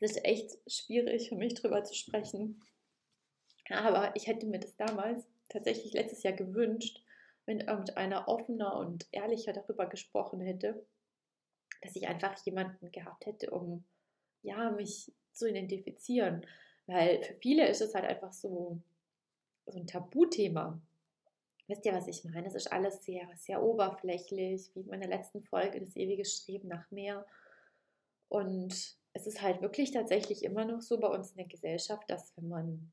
es 0.00 0.16
ist 0.16 0.24
echt 0.24 0.58
schwierig 0.66 1.28
für 1.28 1.36
mich 1.36 1.54
drüber 1.54 1.84
zu 1.84 1.94
sprechen. 1.94 2.60
Aber 3.68 4.16
ich 4.16 4.26
hätte 4.26 4.46
mir 4.46 4.58
das 4.58 4.74
damals 4.74 5.24
tatsächlich 5.52 5.92
letztes 5.92 6.22
Jahr 6.22 6.34
gewünscht, 6.34 7.02
wenn 7.46 7.60
irgendeiner 7.60 8.28
offener 8.28 8.76
und 8.76 9.06
ehrlicher 9.12 9.52
darüber 9.52 9.86
gesprochen 9.86 10.40
hätte, 10.40 10.84
dass 11.82 11.96
ich 11.96 12.08
einfach 12.08 12.36
jemanden 12.44 12.92
gehabt 12.92 13.26
hätte, 13.26 13.50
um 13.50 13.84
ja, 14.42 14.70
mich 14.70 15.12
zu 15.32 15.48
identifizieren. 15.48 16.46
Weil 16.86 17.22
für 17.22 17.34
viele 17.34 17.68
ist 17.68 17.80
es 17.80 17.94
halt 17.94 18.04
einfach 18.04 18.32
so, 18.32 18.78
so 19.66 19.78
ein 19.78 19.86
Tabuthema. 19.86 20.80
Wisst 21.68 21.86
ihr, 21.86 21.92
was 21.92 22.08
ich 22.08 22.24
meine? 22.24 22.46
Es 22.48 22.54
ist 22.54 22.72
alles 22.72 23.04
sehr, 23.04 23.28
sehr 23.36 23.62
oberflächlich, 23.62 24.70
wie 24.74 24.80
in 24.80 24.88
meiner 24.88 25.06
letzten 25.06 25.42
Folge, 25.42 25.80
das 25.80 25.96
ewige 25.96 26.24
Streben 26.24 26.68
nach 26.68 26.90
mehr. 26.90 27.24
Und 28.28 28.96
es 29.12 29.26
ist 29.26 29.42
halt 29.42 29.62
wirklich 29.62 29.92
tatsächlich 29.92 30.44
immer 30.44 30.64
noch 30.64 30.80
so 30.80 30.98
bei 30.98 31.08
uns 31.08 31.30
in 31.30 31.36
der 31.36 31.46
Gesellschaft, 31.46 32.10
dass 32.10 32.36
wenn 32.36 32.48
man 32.48 32.92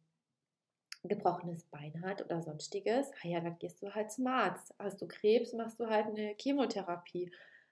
gebrochenes 1.04 1.64
Bein 1.66 2.02
hat 2.02 2.24
oder 2.24 2.42
sonstiges, 2.42 3.10
ah 3.24 3.28
ja, 3.28 3.40
dann 3.40 3.58
gehst 3.58 3.82
du 3.82 3.94
halt 3.94 4.12
zum 4.12 4.28
Arzt. 4.28 4.74
Hast 4.80 5.02
du 5.02 5.08
Krebs, 5.08 5.54
machst 5.54 5.80
du 5.80 5.88
halt 5.88 6.08
eine 6.08 6.36
Chemotherapie. 6.38 7.32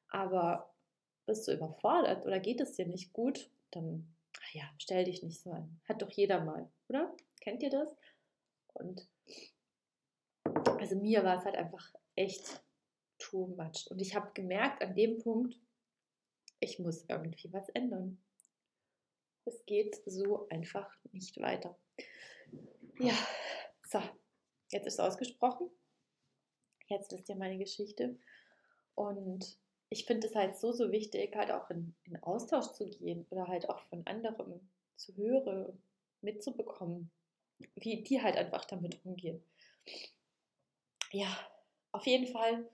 Aber 0.10 0.74
bist 1.26 1.48
du 1.48 1.54
überfordert 1.54 2.26
oder 2.26 2.40
geht 2.40 2.62
es 2.62 2.74
dir 2.74 2.88
nicht 2.88 3.12
gut, 3.12 3.50
dann, 3.72 4.08
ah 4.40 4.50
ja, 4.54 4.64
stell 4.78 5.04
dich 5.04 5.24
nicht 5.24 5.42
so 5.42 5.52
an. 5.52 5.80
Hat 5.88 6.02
doch 6.02 6.12
jeder 6.12 6.44
mal, 6.44 6.70
oder? 6.88 7.14
Kennt 7.42 7.62
ihr 7.62 7.70
das? 7.70 7.94
Und 8.74 9.08
also 10.80 10.96
mir 10.96 11.24
war 11.24 11.38
es 11.38 11.46
halt 11.46 11.56
einfach 11.56 11.94
echt 12.16 12.64
too 13.20 13.48
much. 13.48 13.88
Und 13.90 14.02
ich 14.02 14.16
habe 14.16 14.32
gemerkt 14.34 14.82
an 14.82 14.96
dem 14.96 15.18
Punkt, 15.18 15.60
ich 16.60 16.80
muss 16.80 17.06
irgendwie 17.08 17.52
was 17.52 17.70
ändern. 17.70 18.22
Es 19.46 19.66
geht 19.66 20.02
so 20.06 20.48
einfach 20.50 20.90
nicht 21.12 21.40
weiter. 21.40 21.78
Ja, 23.00 23.13
so. 23.84 24.00
jetzt 24.72 24.88
ist 24.88 24.94
es 24.94 25.00
ausgesprochen. 25.00 25.70
Jetzt 26.88 27.13
ist 27.13 27.30
ja 27.30 27.36
meine 27.36 27.58
Geschichte. 27.58 28.18
Und 28.96 29.58
ich 29.89 30.06
finde 30.06 30.27
es 30.27 30.36
halt 30.36 30.58
so, 30.58 30.72
so 30.72 30.92
wichtig, 30.92 31.36
halt 31.36 31.51
auch 31.51 31.70
in, 31.70 31.96
in 32.04 32.22
Austausch 32.24 32.72
zu 32.74 32.86
gehen 32.89 33.25
oder 33.30 33.48
halt 33.48 33.70
auch 33.70 33.80
von 33.89 34.06
anderen 34.06 34.70
zu 34.96 35.16
hören, 35.16 35.82
mitzubekommen, 36.22 37.12
wie 37.75 38.04
die 38.04 38.22
halt 38.22 38.36
einfach 38.36 38.66
damit 38.66 39.00
umgehen. 39.06 39.44
Ja, 41.12 41.38
auf 41.92 42.06
jeden 42.06 42.27
Fall 42.27 42.68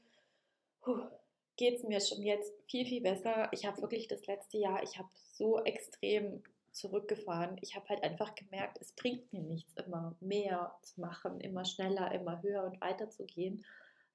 geht 1.56 1.78
es 1.78 1.84
mir 1.84 2.02
schon 2.02 2.24
jetzt 2.24 2.54
viel, 2.68 2.86
viel 2.86 3.02
besser. 3.02 3.50
Ich 3.52 3.66
habe 3.66 3.82
wirklich 3.82 4.08
das 4.08 4.26
letzte 4.26 4.58
Jahr, 4.58 4.82
ich 4.84 4.98
habe 4.98 5.10
so 5.34 5.64
extrem 5.64 6.44
zurückgefahren. 6.74 7.58
Ich 7.62 7.76
habe 7.76 7.88
halt 7.90 8.04
einfach 8.04 8.36
gemerkt, 8.36 8.80
es 8.82 8.92
bringt 8.94 9.32
mir 9.32 9.42
nichts, 9.42 9.74
immer 9.76 10.16
mehr 10.20 10.76
zu 10.82 11.00
machen, 11.00 11.40
immer 11.40 11.66
schneller, 11.66 12.12
immer 12.12 12.42
höher 12.42 12.64
und 12.64 12.82
weiter 12.82 13.10
zu 13.10 13.26
gehen, 13.26 13.64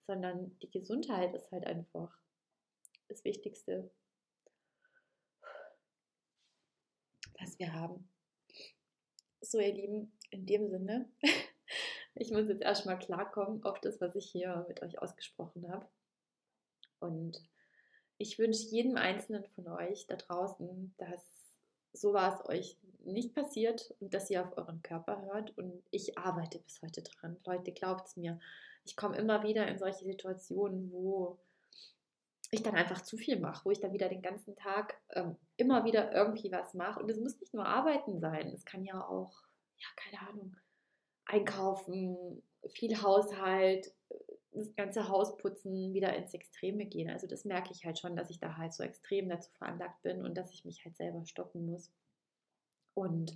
sondern 0.07 0.59
die 0.59 0.71
Gesundheit 0.71 1.35
ist 1.35 1.51
halt 1.53 1.67
einfach 1.67 2.19
das 3.09 3.25
Wichtigste, 3.25 3.91
was 7.39 7.59
wir 7.59 7.73
haben. 7.73 8.11
So, 9.41 9.61
ihr 9.61 9.73
Lieben, 9.73 10.13
in 10.31 10.45
dem 10.45 10.69
Sinne, 10.69 11.09
ich 12.15 12.33
muss 12.33 12.49
jetzt 12.49 12.63
erstmal 12.63 12.99
klarkommen 12.99 13.63
auf 13.65 13.81
das, 13.81 14.01
was 14.01 14.17
ich 14.17 14.31
hier 14.31 14.65
mit 14.69 14.83
euch 14.83 15.01
ausgesprochen 15.01 15.71
habe. 15.71 15.89
Und 16.99 17.41
ich 18.19 18.39
wünsche 18.39 18.67
jedem 18.67 18.97
Einzelnen 18.97 19.45
von 19.55 19.69
euch 19.69 20.07
da 20.09 20.17
draußen, 20.17 20.93
dass 20.99 21.38
sowas 22.01 22.47
euch 22.49 22.77
nicht 23.05 23.35
passiert 23.35 23.95
und 24.01 24.15
dass 24.15 24.31
ihr 24.31 24.43
auf 24.43 24.57
euren 24.57 24.83
Körper 24.83 25.23
hört. 25.23 25.57
Und 25.57 25.83
ich 25.91 26.19
arbeite 26.19 26.59
bis 26.59 26.81
heute 26.83 27.03
dran. 27.03 27.37
Leute, 27.45 27.73
glaubt 27.73 28.07
es 28.07 28.17
mir. 28.17 28.39
Ich 28.85 28.97
komme 28.97 29.17
immer 29.17 29.43
wieder 29.43 29.67
in 29.67 29.79
solche 29.79 30.05
Situationen, 30.05 30.91
wo 30.93 31.39
ich 32.51 32.63
dann 32.63 32.75
einfach 32.75 33.03
zu 33.03 33.17
viel 33.17 33.39
mache, 33.39 33.65
wo 33.65 33.71
ich 33.71 33.81
dann 33.81 33.93
wieder 33.93 34.09
den 34.09 34.23
ganzen 34.23 34.57
Tag 34.57 34.99
ähm, 35.11 35.37
immer 35.57 35.85
wieder 35.85 36.13
irgendwie 36.13 36.51
was 36.51 36.75
mache. 36.75 37.01
Und 37.01 37.11
es 37.11 37.19
muss 37.19 37.39
nicht 37.41 37.53
nur 37.53 37.67
Arbeiten 37.67 38.21
sein, 38.21 38.49
es 38.49 38.65
kann 38.65 38.85
ja 38.85 39.07
auch, 39.07 39.43
ja, 39.77 39.89
keine 39.97 40.29
Ahnung, 40.29 40.57
einkaufen, 41.27 42.43
viel 42.71 43.03
Haushalt, 43.03 43.93
das 44.59 44.75
ganze 44.77 45.09
Haus 45.09 45.37
putzen, 45.37 45.95
wieder 45.95 46.15
ins 46.15 46.35
Extreme 46.35 46.87
gehen. 46.87 47.11
Also 47.11 47.27
das 47.27 47.45
merke 47.45 47.73
ich 47.73 47.85
halt 47.85 47.99
schon, 47.99 48.17
dass 48.17 48.31
ich 48.31 48.39
da 48.39 48.57
halt 48.57 48.73
so 48.73 48.83
extrem 48.83 49.29
dazu 49.29 49.51
veranlagt 49.53 50.03
bin 50.03 50.25
und 50.25 50.37
dass 50.37 50.53
ich 50.53 50.65
mich 50.65 50.85
halt 50.85 50.97
selber 50.97 51.25
stoppen 51.27 51.67
muss. 51.67 51.91
Und 52.95 53.35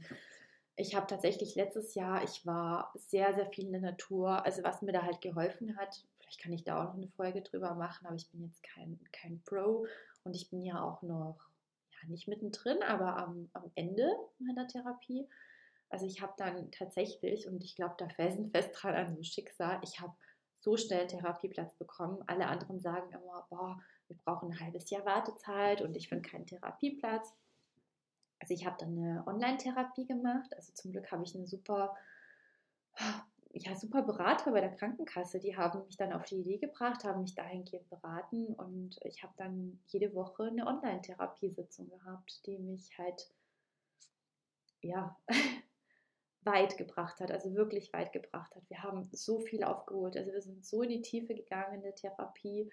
ich 0.77 0.95
habe 0.95 1.07
tatsächlich 1.07 1.55
letztes 1.55 1.95
Jahr, 1.95 2.25
ich 2.25 2.45
war 2.47 2.93
sehr, 2.97 3.35
sehr 3.35 3.47
viel 3.47 3.67
in 3.67 3.73
der 3.73 3.81
Natur. 3.81 4.45
Also 4.45 4.63
was 4.65 4.83
mir 4.83 4.93
da 4.93 5.03
halt 5.03 5.21
geholfen 5.21 5.77
hat, 5.77 6.05
vielleicht 6.19 6.41
kann 6.41 6.53
ich 6.53 6.65
da 6.65 6.81
auch 6.81 6.89
noch 6.89 6.95
eine 6.95 7.09
Folge 7.09 7.43
drüber 7.43 7.75
machen, 7.75 8.07
aber 8.07 8.17
ich 8.17 8.29
bin 8.31 8.43
jetzt 8.43 8.63
kein, 8.63 8.99
kein 9.13 9.41
Pro 9.45 9.87
und 10.25 10.35
ich 10.35 10.51
bin 10.51 10.63
ja 10.63 10.83
auch 10.83 11.03
noch, 11.03 11.39
ja 11.91 12.09
nicht 12.09 12.27
mittendrin, 12.27 12.83
aber 12.83 13.17
am, 13.19 13.51
am 13.53 13.71
Ende 13.75 14.11
meiner 14.39 14.67
Therapie. 14.67 15.29
Also 15.91 16.07
ich 16.07 16.23
habe 16.23 16.33
dann 16.39 16.71
tatsächlich, 16.71 17.47
und 17.47 17.63
ich 17.63 17.77
glaube 17.77 17.95
da 17.99 18.09
felsenfest 18.09 18.71
dran 18.75 18.95
an 18.95 19.15
so 19.15 19.23
Schicksal, 19.23 19.79
ich 19.83 20.01
habe 20.01 20.15
so 20.63 20.77
schnell 20.77 21.01
einen 21.01 21.09
Therapieplatz 21.09 21.75
bekommen. 21.75 22.23
Alle 22.29 22.47
anderen 22.47 22.81
sagen 22.81 23.13
immer, 23.13 23.47
boah, 23.51 23.81
wir 24.07 24.17
brauchen 24.17 24.53
ein 24.53 24.61
halbes 24.61 24.89
Jahr 24.91 25.05
Wartezeit 25.05 25.83
und 25.83 25.97
ich 25.97 26.09
finde 26.09 26.29
keinen 26.29 26.47
Therapieplatz. 26.47 27.35
Also 28.39 28.55
ich 28.55 28.65
habe 28.65 28.77
dann 28.79 28.97
eine 28.97 29.27
Online-Therapie 29.27 30.07
gemacht. 30.07 30.55
Also 30.55 30.73
zum 30.73 30.93
Glück 30.93 31.11
habe 31.11 31.25
ich 31.25 31.35
einen 31.35 31.47
super, 31.47 31.97
ja, 33.53 33.75
super 33.75 34.03
Berater 34.03 34.53
bei 34.53 34.61
der 34.61 34.75
Krankenkasse. 34.77 35.41
Die 35.41 35.57
haben 35.57 35.85
mich 35.85 35.97
dann 35.97 36.13
auf 36.13 36.25
die 36.25 36.41
Idee 36.41 36.59
gebracht, 36.59 37.05
haben 37.05 37.23
mich 37.23 37.35
dahingehend 37.35 37.89
beraten 37.91 38.55
und 38.55 38.99
ich 39.03 39.23
habe 39.25 39.35
dann 39.37 39.81
jede 39.89 40.15
Woche 40.15 40.45
eine 40.45 40.67
Online-Therapiesitzung 40.67 41.89
gehabt, 41.89 42.47
die 42.47 42.59
mich 42.59 42.97
halt, 42.99 43.29
ja, 44.81 45.17
weit 46.45 46.77
gebracht 46.77 47.21
hat, 47.21 47.31
also 47.31 47.55
wirklich 47.55 47.93
weit 47.93 48.13
gebracht 48.13 48.55
hat. 48.55 48.69
Wir 48.69 48.83
haben 48.83 49.09
so 49.13 49.41
viel 49.41 49.63
aufgeholt, 49.65 50.17
also 50.17 50.33
wir 50.33 50.43
sind 50.43 50.65
so 50.65 50.83
in 50.83 50.91
die 50.91 51.03
Tiefe 51.03 51.35
gegangen 51.35 51.77
in 51.77 51.83
der 51.83 51.95
Therapie, 51.95 52.71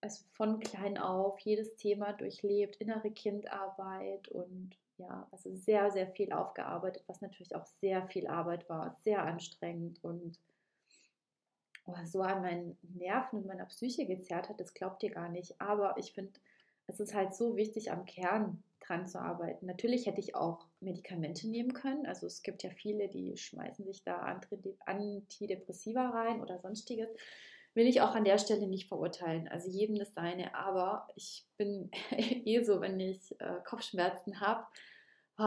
also 0.00 0.24
von 0.32 0.60
klein 0.60 0.96
auf 0.96 1.38
jedes 1.40 1.76
Thema 1.76 2.12
durchlebt, 2.12 2.76
innere 2.76 3.10
Kindarbeit 3.10 4.28
und 4.28 4.76
ja, 4.96 5.26
also 5.30 5.54
sehr, 5.54 5.90
sehr 5.90 6.08
viel 6.08 6.32
aufgearbeitet, 6.32 7.02
was 7.06 7.20
natürlich 7.20 7.54
auch 7.54 7.66
sehr 7.66 8.06
viel 8.08 8.26
Arbeit 8.26 8.68
war, 8.68 8.96
sehr 9.02 9.22
anstrengend 9.22 10.02
und 10.02 10.38
oh, 11.86 11.94
so 12.04 12.20
an 12.22 12.42
meinen 12.42 12.78
Nerven 12.82 13.40
und 13.40 13.46
meiner 13.46 13.66
Psyche 13.66 14.06
gezerrt 14.06 14.48
hat, 14.48 14.60
das 14.60 14.74
glaubt 14.74 15.02
ihr 15.02 15.10
gar 15.10 15.28
nicht. 15.28 15.60
Aber 15.60 15.96
ich 15.98 16.12
finde, 16.12 16.32
es 16.86 17.00
ist 17.00 17.14
halt 17.14 17.34
so 17.34 17.56
wichtig, 17.56 17.92
am 17.92 18.04
Kern 18.06 18.62
dran 18.88 19.06
zu 19.06 19.20
arbeiten. 19.20 19.66
Natürlich 19.66 20.06
hätte 20.06 20.20
ich 20.20 20.34
auch 20.34 20.66
Medikamente 20.80 21.48
nehmen 21.48 21.74
können. 21.74 22.06
Also 22.06 22.26
es 22.26 22.42
gibt 22.42 22.62
ja 22.62 22.70
viele, 22.70 23.08
die 23.08 23.36
schmeißen 23.36 23.84
sich 23.84 24.02
da 24.02 24.18
Antidepressiva 24.86 26.10
rein 26.10 26.40
oder 26.40 26.58
sonstiges. 26.58 27.08
Will 27.74 27.86
ich 27.86 28.00
auch 28.00 28.14
an 28.14 28.24
der 28.24 28.38
Stelle 28.38 28.66
nicht 28.66 28.88
verurteilen. 28.88 29.48
Also 29.48 29.70
jedem 29.70 29.96
das 29.96 30.14
seine. 30.14 30.54
Aber 30.54 31.06
ich 31.16 31.46
bin 31.56 31.90
eh 32.10 32.62
so, 32.64 32.80
wenn 32.80 32.98
ich 32.98 33.38
äh, 33.40 33.60
Kopfschmerzen 33.64 34.40
habe, 34.40 34.66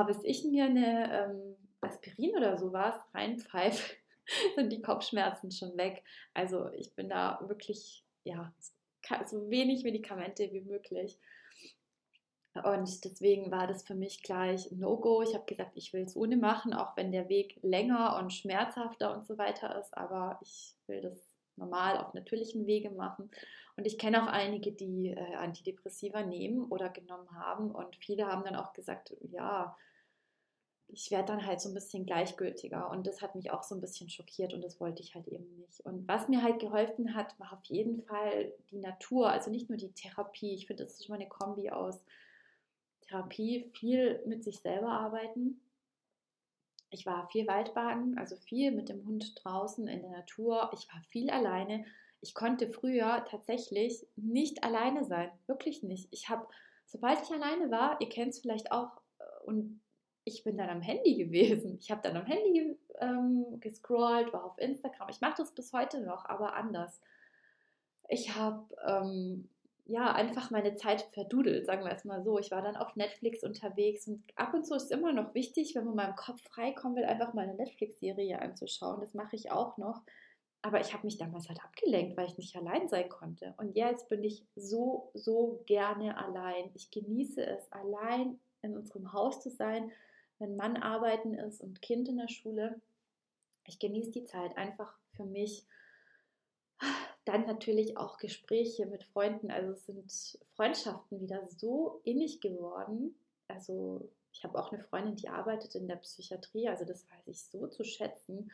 bis 0.07 0.23
ich 0.23 0.45
mir 0.45 0.65
eine 0.65 1.11
ähm, 1.11 1.55
Aspirin 1.81 2.35
oder 2.37 2.57
sowas 2.57 2.95
reinpfeife, 3.13 3.95
sind 4.55 4.71
die 4.71 4.81
Kopfschmerzen 4.81 5.51
schon 5.51 5.75
weg. 5.77 6.03
Also 6.33 6.71
ich 6.71 6.93
bin 6.95 7.09
da 7.09 7.39
wirklich, 7.47 8.05
ja, 8.23 8.53
so 9.25 9.49
wenig 9.49 9.83
Medikamente 9.83 10.51
wie 10.51 10.61
möglich. 10.61 11.19
Und 12.53 13.05
deswegen 13.05 13.49
war 13.49 13.65
das 13.65 13.83
für 13.83 13.95
mich 13.95 14.23
gleich 14.23 14.71
No-Go. 14.71 15.21
Ich 15.21 15.33
habe 15.33 15.45
gesagt, 15.45 15.71
ich 15.75 15.93
will 15.93 16.01
es 16.01 16.17
ohne 16.17 16.35
machen, 16.35 16.73
auch 16.73 16.97
wenn 16.97 17.11
der 17.11 17.29
Weg 17.29 17.57
länger 17.61 18.17
und 18.19 18.33
schmerzhafter 18.33 19.15
und 19.15 19.25
so 19.25 19.37
weiter 19.37 19.79
ist. 19.79 19.97
Aber 19.97 20.37
ich 20.41 20.75
will 20.87 21.01
das 21.01 21.17
normal 21.55 21.97
auf 21.97 22.13
natürlichen 22.13 22.65
Wege 22.67 22.89
machen. 22.89 23.31
Und 23.77 23.85
ich 23.85 23.97
kenne 23.97 24.21
auch 24.21 24.27
einige, 24.27 24.73
die 24.73 25.09
äh, 25.09 25.35
Antidepressiva 25.35 26.23
nehmen 26.23 26.65
oder 26.65 26.89
genommen 26.89 27.31
haben. 27.31 27.71
Und 27.71 27.95
viele 27.95 28.27
haben 28.27 28.43
dann 28.43 28.57
auch 28.57 28.73
gesagt, 28.73 29.15
ja, 29.21 29.77
ich 30.93 31.09
werde 31.09 31.27
dann 31.27 31.45
halt 31.45 31.61
so 31.61 31.69
ein 31.69 31.73
bisschen 31.73 32.05
gleichgültiger. 32.05 32.89
Und 32.89 33.07
das 33.07 33.21
hat 33.21 33.35
mich 33.35 33.51
auch 33.51 33.63
so 33.63 33.75
ein 33.75 33.81
bisschen 33.81 34.09
schockiert 34.09 34.53
und 34.53 34.61
das 34.61 34.81
wollte 34.81 35.01
ich 35.01 35.15
halt 35.15 35.27
eben 35.29 35.55
nicht. 35.55 35.79
Und 35.85 36.05
was 36.07 36.27
mir 36.27 36.43
halt 36.43 36.59
geholfen 36.59 37.15
hat, 37.15 37.39
war 37.39 37.53
auf 37.53 37.63
jeden 37.65 38.03
Fall 38.03 38.51
die 38.71 38.79
Natur. 38.79 39.29
Also 39.29 39.49
nicht 39.49 39.69
nur 39.69 39.77
die 39.77 39.93
Therapie. 39.93 40.53
Ich 40.53 40.67
finde, 40.67 40.83
das 40.83 40.93
ist 40.93 41.05
schon 41.05 41.13
mal 41.13 41.21
eine 41.21 41.29
Kombi 41.29 41.69
aus 41.69 42.03
Therapie, 43.11 43.69
viel 43.73 44.21
mit 44.25 44.43
sich 44.43 44.59
selber 44.59 44.89
arbeiten. 44.89 45.59
Ich 46.89 47.05
war 47.05 47.29
viel 47.29 47.47
Waldbaden, 47.47 48.17
also 48.17 48.35
viel 48.35 48.71
mit 48.71 48.89
dem 48.89 49.05
Hund 49.05 49.33
draußen 49.43 49.87
in 49.87 50.01
der 50.01 50.11
Natur. 50.11 50.71
Ich 50.73 50.87
war 50.93 51.01
viel 51.09 51.29
alleine. 51.29 51.85
Ich 52.21 52.33
konnte 52.33 52.69
früher 52.69 53.25
tatsächlich 53.29 54.05
nicht 54.15 54.63
alleine 54.63 55.05
sein, 55.05 55.31
wirklich 55.47 55.83
nicht. 55.83 56.07
Ich 56.11 56.29
habe, 56.29 56.45
sobald 56.85 57.21
ich 57.21 57.31
alleine 57.31 57.71
war, 57.71 57.99
ihr 57.99 58.09
kennt 58.09 58.33
es 58.33 58.39
vielleicht 58.39 58.71
auch, 58.71 59.01
äh, 59.19 59.45
und 59.45 59.81
ich 60.23 60.43
bin 60.43 60.57
dann 60.57 60.69
am 60.69 60.81
Handy 60.81 61.15
gewesen. 61.15 61.77
Ich 61.79 61.89
habe 61.89 62.01
dann 62.01 62.15
am 62.15 62.25
Handy 62.25 62.77
ähm, 62.99 63.59
gescrollt, 63.59 64.31
war 64.33 64.43
auf 64.43 64.57
Instagram. 64.59 65.09
Ich 65.09 65.21
mache 65.21 65.35
das 65.37 65.55
bis 65.55 65.73
heute 65.73 66.01
noch, 66.01 66.25
aber 66.25 66.55
anders. 66.55 67.01
Ich 68.07 68.35
habe 68.35 68.67
ähm, 68.85 69.49
ja, 69.91 70.13
einfach 70.13 70.51
meine 70.51 70.75
Zeit 70.75 71.01
verdudelt, 71.13 71.65
sagen 71.65 71.83
wir 71.83 71.91
es 71.91 72.05
mal 72.05 72.23
so. 72.23 72.39
Ich 72.39 72.49
war 72.49 72.61
dann 72.61 72.77
auf 72.77 72.95
Netflix 72.95 73.43
unterwegs 73.43 74.07
und 74.07 74.23
ab 74.37 74.53
und 74.53 74.65
zu 74.65 74.73
ist 74.73 74.83
es 74.85 74.91
immer 74.91 75.11
noch 75.11 75.33
wichtig, 75.33 75.75
wenn 75.75 75.83
man 75.83 75.95
mal 75.95 76.09
im 76.09 76.15
Kopf 76.15 76.41
freikommen 76.43 76.95
will, 76.95 77.03
einfach 77.03 77.33
mal 77.33 77.41
eine 77.41 77.55
Netflix-Serie 77.55 78.41
anzuschauen. 78.41 79.01
Das 79.01 79.13
mache 79.13 79.35
ich 79.35 79.51
auch 79.51 79.77
noch. 79.77 80.01
Aber 80.61 80.79
ich 80.79 80.93
habe 80.93 81.05
mich 81.05 81.17
damals 81.17 81.49
halt 81.49 81.61
abgelenkt, 81.61 82.15
weil 82.15 82.27
ich 82.27 82.37
nicht 82.37 82.55
allein 82.55 82.87
sein 82.87 83.09
konnte. 83.09 83.53
Und 83.57 83.75
jetzt 83.75 84.07
bin 84.07 84.23
ich 84.23 84.45
so, 84.55 85.11
so 85.13 85.61
gerne 85.65 86.17
allein. 86.17 86.69
Ich 86.73 86.91
genieße 86.91 87.45
es, 87.45 87.69
allein 87.71 88.39
in 88.61 88.77
unserem 88.77 89.11
Haus 89.11 89.41
zu 89.41 89.49
sein, 89.49 89.91
wenn 90.39 90.55
Mann 90.55 90.77
arbeiten 90.77 91.33
ist 91.33 91.61
und 91.61 91.81
Kind 91.81 92.07
in 92.07 92.17
der 92.17 92.29
Schule. 92.29 92.79
Ich 93.65 93.79
genieße 93.79 94.11
die 94.11 94.23
Zeit 94.23 94.55
einfach 94.55 94.93
für 95.15 95.25
mich 95.25 95.65
dann 97.25 97.45
natürlich 97.45 97.97
auch 97.97 98.17
Gespräche 98.17 98.85
mit 98.85 99.03
Freunden. 99.03 99.51
Also 99.51 99.71
es 99.71 99.85
sind 99.85 100.39
Freundschaften 100.55 101.21
wieder 101.21 101.47
so 101.47 102.01
innig 102.03 102.41
geworden. 102.41 103.15
Also 103.47 104.09
ich 104.33 104.43
habe 104.43 104.57
auch 104.57 104.71
eine 104.71 104.83
Freundin, 104.83 105.15
die 105.15 105.29
arbeitet 105.29 105.75
in 105.75 105.87
der 105.87 105.97
Psychiatrie. 105.97 106.69
Also 106.69 106.85
das 106.85 107.09
weiß 107.09 107.27
ich 107.27 107.43
so 107.43 107.67
zu 107.67 107.83
schätzen. 107.83 108.51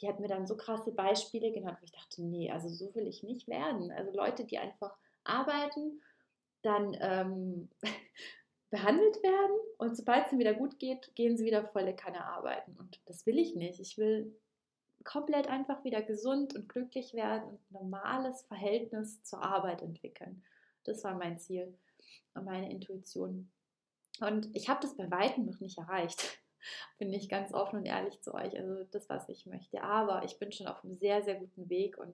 Die 0.00 0.08
hat 0.08 0.20
mir 0.20 0.28
dann 0.28 0.46
so 0.46 0.56
krasse 0.56 0.92
Beispiele 0.92 1.52
genannt, 1.52 1.78
wo 1.80 1.84
ich 1.84 1.92
dachte, 1.92 2.22
nee, 2.22 2.50
also 2.50 2.68
so 2.68 2.94
will 2.94 3.06
ich 3.06 3.22
nicht 3.22 3.48
werden. 3.48 3.90
Also 3.90 4.12
Leute, 4.12 4.44
die 4.44 4.58
einfach 4.58 4.96
arbeiten, 5.24 6.02
dann 6.62 6.96
ähm, 7.00 7.68
behandelt 8.70 9.22
werden 9.22 9.56
und 9.78 9.96
sobald 9.96 10.26
es 10.26 10.32
ihnen 10.32 10.40
wieder 10.40 10.54
gut 10.54 10.78
geht, 10.78 11.14
gehen 11.14 11.36
sie 11.36 11.44
wieder 11.44 11.64
volle 11.68 11.94
Kanne 11.94 12.24
arbeiten. 12.24 12.76
Und 12.78 13.00
das 13.06 13.24
will 13.26 13.38
ich 13.38 13.54
nicht. 13.54 13.80
Ich 13.80 13.96
will 13.96 14.34
komplett 15.06 15.46
einfach 15.46 15.84
wieder 15.84 16.02
gesund 16.02 16.54
und 16.54 16.68
glücklich 16.68 17.14
werden 17.14 17.48
und 17.48 17.54
ein 17.70 17.74
normales 17.74 18.42
Verhältnis 18.42 19.22
zur 19.22 19.42
Arbeit 19.42 19.80
entwickeln. 19.80 20.42
Das 20.84 21.02
war 21.04 21.14
mein 21.14 21.38
Ziel 21.38 21.78
und 22.34 22.44
meine 22.44 22.70
Intuition. 22.70 23.50
Und 24.20 24.54
ich 24.54 24.68
habe 24.68 24.80
das 24.82 24.96
bei 24.96 25.10
weitem 25.10 25.46
noch 25.46 25.60
nicht 25.60 25.78
erreicht. 25.78 26.38
Bin 26.98 27.12
ich 27.12 27.28
ganz 27.28 27.54
offen 27.54 27.78
und 27.78 27.86
ehrlich 27.86 28.20
zu 28.20 28.34
euch. 28.34 28.56
Also 28.56 28.84
das, 28.90 29.08
was 29.08 29.28
ich 29.28 29.46
möchte. 29.46 29.82
Aber 29.82 30.24
ich 30.24 30.38
bin 30.38 30.50
schon 30.50 30.66
auf 30.66 30.82
einem 30.82 30.94
sehr, 30.94 31.22
sehr 31.22 31.36
guten 31.36 31.68
Weg 31.70 31.96
und 31.96 32.12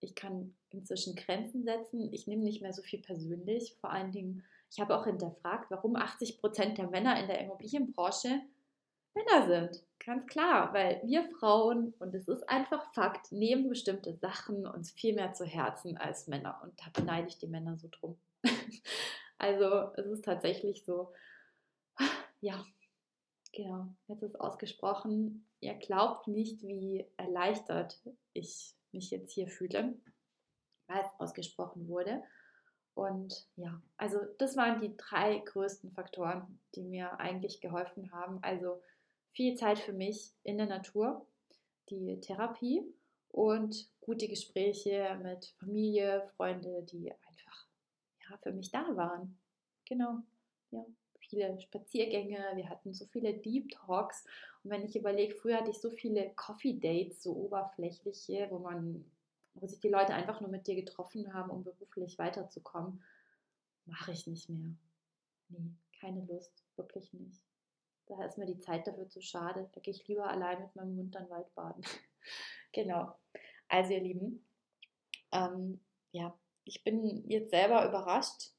ich 0.00 0.16
kann 0.16 0.56
inzwischen 0.70 1.14
Grenzen 1.14 1.62
setzen. 1.62 2.12
Ich 2.12 2.26
nehme 2.26 2.42
nicht 2.42 2.62
mehr 2.62 2.72
so 2.72 2.82
viel 2.82 3.00
persönlich. 3.00 3.76
Vor 3.80 3.90
allen 3.90 4.10
Dingen, 4.10 4.44
ich 4.70 4.80
habe 4.80 4.96
auch 4.96 5.04
hinterfragt, 5.04 5.70
warum 5.70 5.94
80 5.94 6.40
Prozent 6.40 6.78
der 6.78 6.88
Männer 6.88 7.20
in 7.20 7.28
der 7.28 7.40
Immobilienbranche 7.40 8.40
Männer 9.14 9.46
sind. 9.46 9.84
Ganz 10.04 10.26
klar, 10.26 10.72
weil 10.72 11.00
wir 11.04 11.24
Frauen, 11.38 11.94
und 11.98 12.14
es 12.14 12.26
ist 12.26 12.48
einfach 12.48 12.92
Fakt, 12.92 13.30
nehmen 13.30 13.68
bestimmte 13.68 14.14
Sachen 14.14 14.66
uns 14.66 14.90
viel 14.90 15.14
mehr 15.14 15.32
zu 15.32 15.44
Herzen 15.44 15.96
als 15.96 16.26
Männer. 16.26 16.60
Und 16.62 16.78
da 16.80 16.86
beneide 16.92 17.28
ich 17.28 17.38
die 17.38 17.46
Männer 17.46 17.76
so 17.78 17.88
drum. 17.88 18.18
also 19.38 19.92
es 19.96 20.06
ist 20.06 20.24
tatsächlich 20.24 20.84
so, 20.84 21.12
ja, 22.40 22.64
genau, 23.52 23.94
jetzt 24.08 24.22
ist 24.22 24.40
ausgesprochen, 24.40 25.46
ihr 25.60 25.74
glaubt 25.74 26.26
nicht, 26.26 26.62
wie 26.62 27.06
erleichtert 27.16 28.00
ich 28.32 28.74
mich 28.90 29.10
jetzt 29.10 29.32
hier 29.32 29.46
fühle, 29.46 29.94
weil 30.88 31.00
es 31.00 31.20
ausgesprochen 31.20 31.86
wurde. 31.86 32.22
Und 32.94 33.46
ja, 33.56 33.80
also 33.96 34.18
das 34.38 34.56
waren 34.56 34.80
die 34.80 34.96
drei 34.96 35.38
größten 35.38 35.92
Faktoren, 35.92 36.58
die 36.74 36.82
mir 36.82 37.18
eigentlich 37.20 37.60
geholfen 37.60 38.12
haben. 38.12 38.38
Also 38.42 38.82
viel 39.32 39.56
Zeit 39.56 39.78
für 39.78 39.92
mich 39.92 40.32
in 40.44 40.58
der 40.58 40.66
Natur, 40.66 41.26
die 41.90 42.20
Therapie 42.20 42.82
und 43.30 43.88
gute 44.00 44.28
Gespräche 44.28 45.18
mit 45.22 45.46
Familie, 45.58 46.30
Freunde, 46.36 46.82
die 46.82 47.10
einfach 47.10 47.66
ja, 48.28 48.36
für 48.38 48.52
mich 48.52 48.70
da 48.70 48.96
waren. 48.96 49.38
Genau, 49.86 50.18
ja, 50.70 50.84
viele 51.18 51.58
Spaziergänge, 51.60 52.52
wir 52.54 52.68
hatten 52.68 52.94
so 52.94 53.06
viele 53.06 53.34
Deep 53.34 53.70
Talks. 53.70 54.24
Und 54.62 54.70
wenn 54.70 54.84
ich 54.84 54.96
überlege, 54.96 55.34
früher 55.34 55.58
hatte 55.58 55.70
ich 55.70 55.80
so 55.80 55.90
viele 55.90 56.30
Coffee 56.34 56.74
Dates, 56.74 57.22
so 57.22 57.34
oberflächliche, 57.34 58.48
wo 58.50 58.58
man, 58.58 59.04
wo 59.54 59.66
sich 59.66 59.80
die 59.80 59.88
Leute 59.88 60.14
einfach 60.14 60.40
nur 60.40 60.50
mit 60.50 60.66
dir 60.66 60.76
getroffen 60.76 61.32
haben, 61.32 61.50
um 61.50 61.64
beruflich 61.64 62.18
weiterzukommen, 62.18 63.02
mache 63.86 64.12
ich 64.12 64.26
nicht 64.26 64.48
mehr. 64.48 64.74
Nee, 65.48 65.72
keine 65.98 66.24
Lust, 66.26 66.64
wirklich 66.76 67.12
nicht. 67.14 67.51
Da 68.16 68.24
ist 68.24 68.38
mir 68.38 68.46
die 68.46 68.58
Zeit 68.58 68.86
dafür 68.86 69.08
zu 69.08 69.20
schade. 69.20 69.68
Da 69.72 69.80
gehe 69.80 69.94
ich 69.94 70.06
lieber 70.08 70.28
allein 70.28 70.60
mit 70.60 70.74
meinem 70.76 70.96
Hund 70.96 71.14
dann 71.14 71.30
Waldbaden. 71.30 71.84
genau. 72.72 73.14
Also 73.68 73.92
ihr 73.92 74.00
Lieben, 74.00 74.44
ähm, 75.32 75.80
ja, 76.12 76.38
ich 76.64 76.84
bin 76.84 77.28
jetzt 77.28 77.50
selber 77.50 77.86
überrascht 77.86 78.52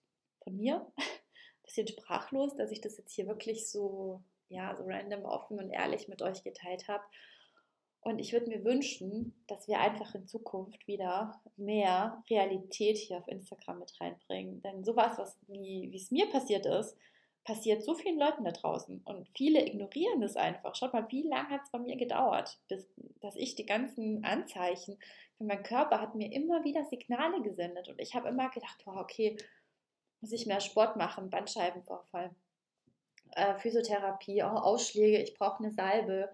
von 0.44 0.58
mir, 0.58 0.92
bisschen 1.64 1.88
sprachlos, 1.88 2.56
dass 2.56 2.72
ich 2.72 2.82
das 2.82 2.98
jetzt 2.98 3.14
hier 3.14 3.28
wirklich 3.28 3.70
so, 3.70 4.24
ja, 4.50 4.76
so 4.76 4.84
random, 4.86 5.26
offen 5.26 5.60
und 5.60 5.70
ehrlich 5.70 6.08
mit 6.08 6.22
euch 6.22 6.44
geteilt 6.44 6.88
habe. 6.88 7.04
Und 8.02 8.20
ich 8.20 8.34
würde 8.34 8.48
mir 8.48 8.66
wünschen, 8.66 9.34
dass 9.48 9.68
wir 9.70 9.80
einfach 9.80 10.14
in 10.14 10.28
Zukunft 10.28 10.88
wieder 10.88 11.42
mehr 11.56 12.22
Realität 12.30 12.98
hier 12.98 13.18
auf 13.18 13.28
Instagram 13.30 13.80
mit 13.80 13.94
reinbringen. 14.02 14.62
Denn 14.62 14.84
sowas, 14.84 15.18
was 15.18 15.40
wie 15.48 15.96
es 15.96 16.12
mir 16.12 16.30
passiert 16.30 16.66
ist, 16.66 16.98
passiert 17.44 17.84
so 17.84 17.94
vielen 17.94 18.18
Leuten 18.18 18.44
da 18.44 18.52
draußen 18.52 19.02
und 19.04 19.28
viele 19.36 19.66
ignorieren 19.66 20.22
das 20.22 20.36
einfach. 20.36 20.76
Schaut 20.76 20.94
mal, 20.94 21.06
wie 21.10 21.24
lange 21.24 21.50
hat 21.50 21.62
es 21.64 21.72
bei 21.72 21.80
mir 21.80 21.98
gedauert, 21.98 22.58
bis 22.70 22.88
dass 23.22 23.36
ich 23.36 23.56
die 23.56 23.66
ganzen 23.66 24.24
Anzeichen 24.24 24.98
für 25.38 25.44
meinen 25.44 25.64
Körper 25.64 26.00
hat 26.00 26.16
mir 26.16 26.32
immer 26.32 26.64
wieder 26.64 26.86
Signale 26.86 27.42
gesendet 27.42 27.90
und 27.90 28.00
ich 28.00 28.16
habe 28.16 28.30
immer 28.30 28.50
gedacht, 28.50 28.82
wow, 28.86 28.98
okay, 28.98 29.38
muss 30.22 30.32
ich 30.32 30.46
mehr 30.46 30.62
Sport 30.62 30.96
machen, 30.96 31.30
Bandscheibenvorfall, 31.30 32.34
äh, 33.32 33.56
Physiotherapie, 33.56 34.42
oh, 34.44 34.48
Ausschläge, 34.48 35.22
ich 35.22 35.34
brauche 35.34 35.64
eine 35.64 35.74
Salbe. 35.74 36.30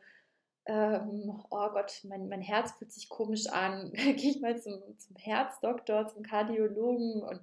Ähm, 0.65 1.43
oh 1.49 1.69
Gott, 1.69 2.01
mein, 2.03 2.29
mein 2.29 2.41
Herz 2.41 2.73
fühlt 2.73 2.91
sich 2.91 3.09
komisch 3.09 3.47
an. 3.47 3.91
Gehe 3.93 4.13
ich 4.15 4.41
mal 4.41 4.61
zum, 4.61 4.79
zum 4.99 5.15
Herzdoktor, 5.15 6.07
zum 6.07 6.21
Kardiologen 6.21 7.23
und 7.23 7.41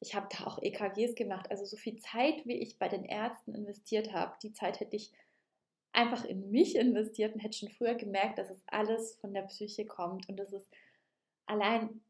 ich 0.00 0.14
habe 0.14 0.28
da 0.30 0.46
auch 0.46 0.62
EKGs 0.62 1.14
gemacht. 1.14 1.50
Also 1.50 1.64
so 1.64 1.76
viel 1.76 1.98
Zeit, 1.98 2.46
wie 2.46 2.56
ich 2.58 2.78
bei 2.78 2.88
den 2.88 3.04
Ärzten 3.04 3.54
investiert 3.54 4.12
habe, 4.12 4.36
die 4.42 4.52
Zeit 4.52 4.80
hätte 4.80 4.96
ich 4.96 5.12
einfach 5.92 6.24
in 6.24 6.50
mich 6.50 6.76
investiert 6.76 7.34
und 7.34 7.40
hätte 7.40 7.58
schon 7.58 7.70
früher 7.70 7.94
gemerkt, 7.94 8.38
dass 8.38 8.50
es 8.50 8.62
alles 8.66 9.16
von 9.16 9.34
der 9.34 9.42
Psyche 9.42 9.86
kommt 9.86 10.28
und 10.28 10.36
das 10.36 10.52
ist 10.52 10.68
allein 11.46 12.00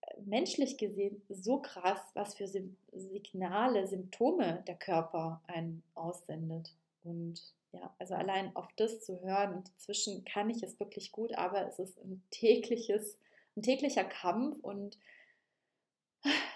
äh, 0.00 0.20
menschlich 0.22 0.78
gesehen 0.78 1.20
so 1.28 1.60
krass, 1.60 2.00
was 2.14 2.34
für 2.34 2.46
Signale, 2.46 3.86
Symptome 3.86 4.64
der 4.66 4.76
Körper 4.76 5.42
einen 5.48 5.82
aussendet. 5.94 6.72
Und 7.02 7.42
ja, 7.72 7.94
also 7.98 8.14
allein 8.14 8.54
auf 8.56 8.68
das 8.76 9.04
zu 9.04 9.20
hören, 9.20 9.54
und 9.54 9.68
inzwischen 9.68 10.24
kann 10.24 10.48
ich 10.48 10.62
es 10.62 10.78
wirklich 10.80 11.12
gut, 11.12 11.34
aber 11.34 11.66
es 11.66 11.78
ist 11.78 11.98
ein 11.98 12.22
tägliches, 12.30 13.18
ein 13.56 13.62
täglicher 13.62 14.04
Kampf 14.04 14.56
und 14.62 14.98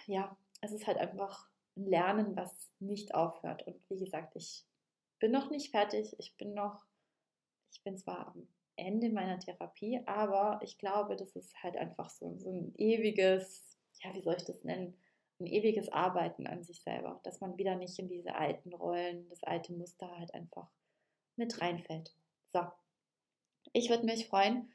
ja, 0.07 0.37
es 0.65 0.73
ist 0.73 0.87
halt 0.87 0.99
einfach 0.99 1.49
ein 1.77 1.87
Lernen, 1.87 2.37
was 2.37 2.71
nicht 2.81 3.15
aufhört. 3.15 3.67
Und 3.67 3.79
wie 3.91 3.99
gesagt, 3.99 4.35
ich 4.37 4.65
bin 5.21 5.31
noch 5.31 5.51
nicht 5.51 5.71
fertig. 5.71 6.15
Ich 6.19 6.37
bin 6.37 6.55
noch, 6.55 6.85
ich 7.73 7.83
bin 7.83 7.97
zwar 7.99 8.29
am 8.29 8.49
Ende 8.77 9.11
meiner 9.11 9.39
Therapie, 9.39 10.01
aber 10.07 10.61
ich 10.63 10.79
glaube, 10.79 11.17
das 11.17 11.37
ist 11.37 11.63
halt 11.63 11.77
einfach 11.77 12.11
so, 12.11 12.37
so 12.39 12.51
ein 12.51 12.75
ewiges, 12.77 13.79
ja, 14.03 14.15
wie 14.15 14.23
soll 14.23 14.37
ich 14.37 14.45
das 14.45 14.65
nennen? 14.65 14.99
Ein 15.41 15.47
ewiges 15.47 15.91
Arbeiten 15.91 16.47
an 16.47 16.63
sich 16.63 16.83
selber, 16.83 17.21
dass 17.25 17.41
man 17.41 17.59
wieder 17.59 17.77
nicht 17.77 17.99
in 17.99 18.09
diese 18.09 18.35
alten 18.35 18.73
Rollen, 18.73 19.29
das 19.29 19.43
alte 19.43 19.73
Muster 19.73 20.11
halt 20.19 20.33
einfach 20.33 20.71
mit 21.37 21.61
reinfällt. 21.61 22.15
So, 22.53 22.61
ich 23.73 23.91
würde 23.91 24.05
mich 24.05 24.29
freuen, 24.29 24.73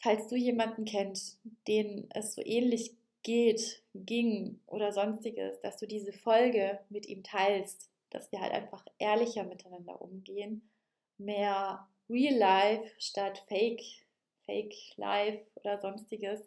falls 0.00 0.28
du 0.28 0.36
jemanden 0.36 0.84
kennst, 0.84 1.40
den 1.66 2.08
es 2.10 2.34
so 2.34 2.42
ähnlich 2.44 2.97
geht, 3.22 3.82
ging 3.94 4.60
oder 4.66 4.92
sonstiges, 4.92 5.60
dass 5.60 5.76
du 5.76 5.86
diese 5.86 6.12
Folge 6.12 6.78
mit 6.88 7.06
ihm 7.06 7.22
teilst, 7.22 7.90
dass 8.10 8.32
wir 8.32 8.40
halt 8.40 8.52
einfach 8.52 8.84
ehrlicher 8.98 9.44
miteinander 9.44 10.00
umgehen, 10.00 10.70
mehr 11.18 11.88
Real 12.08 12.36
Life 12.36 12.90
statt 12.98 13.44
Fake, 13.48 13.82
Fake 14.46 14.74
Life 14.96 15.44
oder 15.56 15.78
sonstiges 15.80 16.40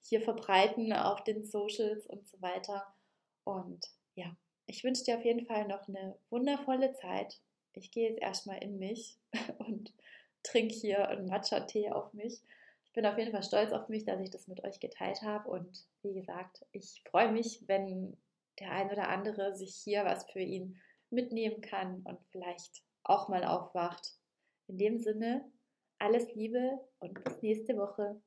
hier 0.00 0.20
verbreiten 0.20 0.92
auf 0.92 1.24
den 1.24 1.44
Socials 1.44 2.06
und 2.06 2.26
so 2.26 2.40
weiter. 2.40 2.86
Und 3.44 3.84
ja, 4.14 4.36
ich 4.66 4.84
wünsche 4.84 5.04
dir 5.04 5.16
auf 5.16 5.24
jeden 5.24 5.46
Fall 5.46 5.66
noch 5.66 5.88
eine 5.88 6.16
wundervolle 6.30 6.92
Zeit. 6.94 7.40
Ich 7.72 7.90
gehe 7.90 8.10
jetzt 8.10 8.22
erstmal 8.22 8.62
in 8.62 8.78
mich 8.78 9.18
und 9.58 9.92
trinke 10.42 10.74
hier 10.74 11.08
einen 11.08 11.26
Matcha-Tee 11.26 11.90
auf 11.90 12.12
mich 12.12 12.40
bin 12.98 13.06
auf 13.06 13.16
jeden 13.16 13.30
Fall 13.30 13.44
stolz 13.44 13.70
auf 13.70 13.88
mich, 13.88 14.04
dass 14.04 14.20
ich 14.20 14.30
das 14.30 14.48
mit 14.48 14.64
euch 14.64 14.80
geteilt 14.80 15.22
habe. 15.22 15.48
Und 15.48 15.86
wie 16.02 16.14
gesagt, 16.14 16.66
ich 16.72 17.04
freue 17.08 17.30
mich, 17.30 17.62
wenn 17.68 18.16
der 18.58 18.72
ein 18.72 18.90
oder 18.90 19.08
andere 19.08 19.54
sich 19.54 19.76
hier 19.76 20.04
was 20.04 20.28
für 20.32 20.40
ihn 20.40 20.80
mitnehmen 21.08 21.60
kann 21.60 22.02
und 22.02 22.18
vielleicht 22.32 22.82
auch 23.04 23.28
mal 23.28 23.44
aufwacht. 23.44 24.16
In 24.66 24.78
dem 24.78 24.98
Sinne, 24.98 25.48
alles 26.00 26.34
Liebe 26.34 26.72
und 26.98 27.22
bis 27.22 27.40
nächste 27.40 27.76
Woche. 27.76 28.20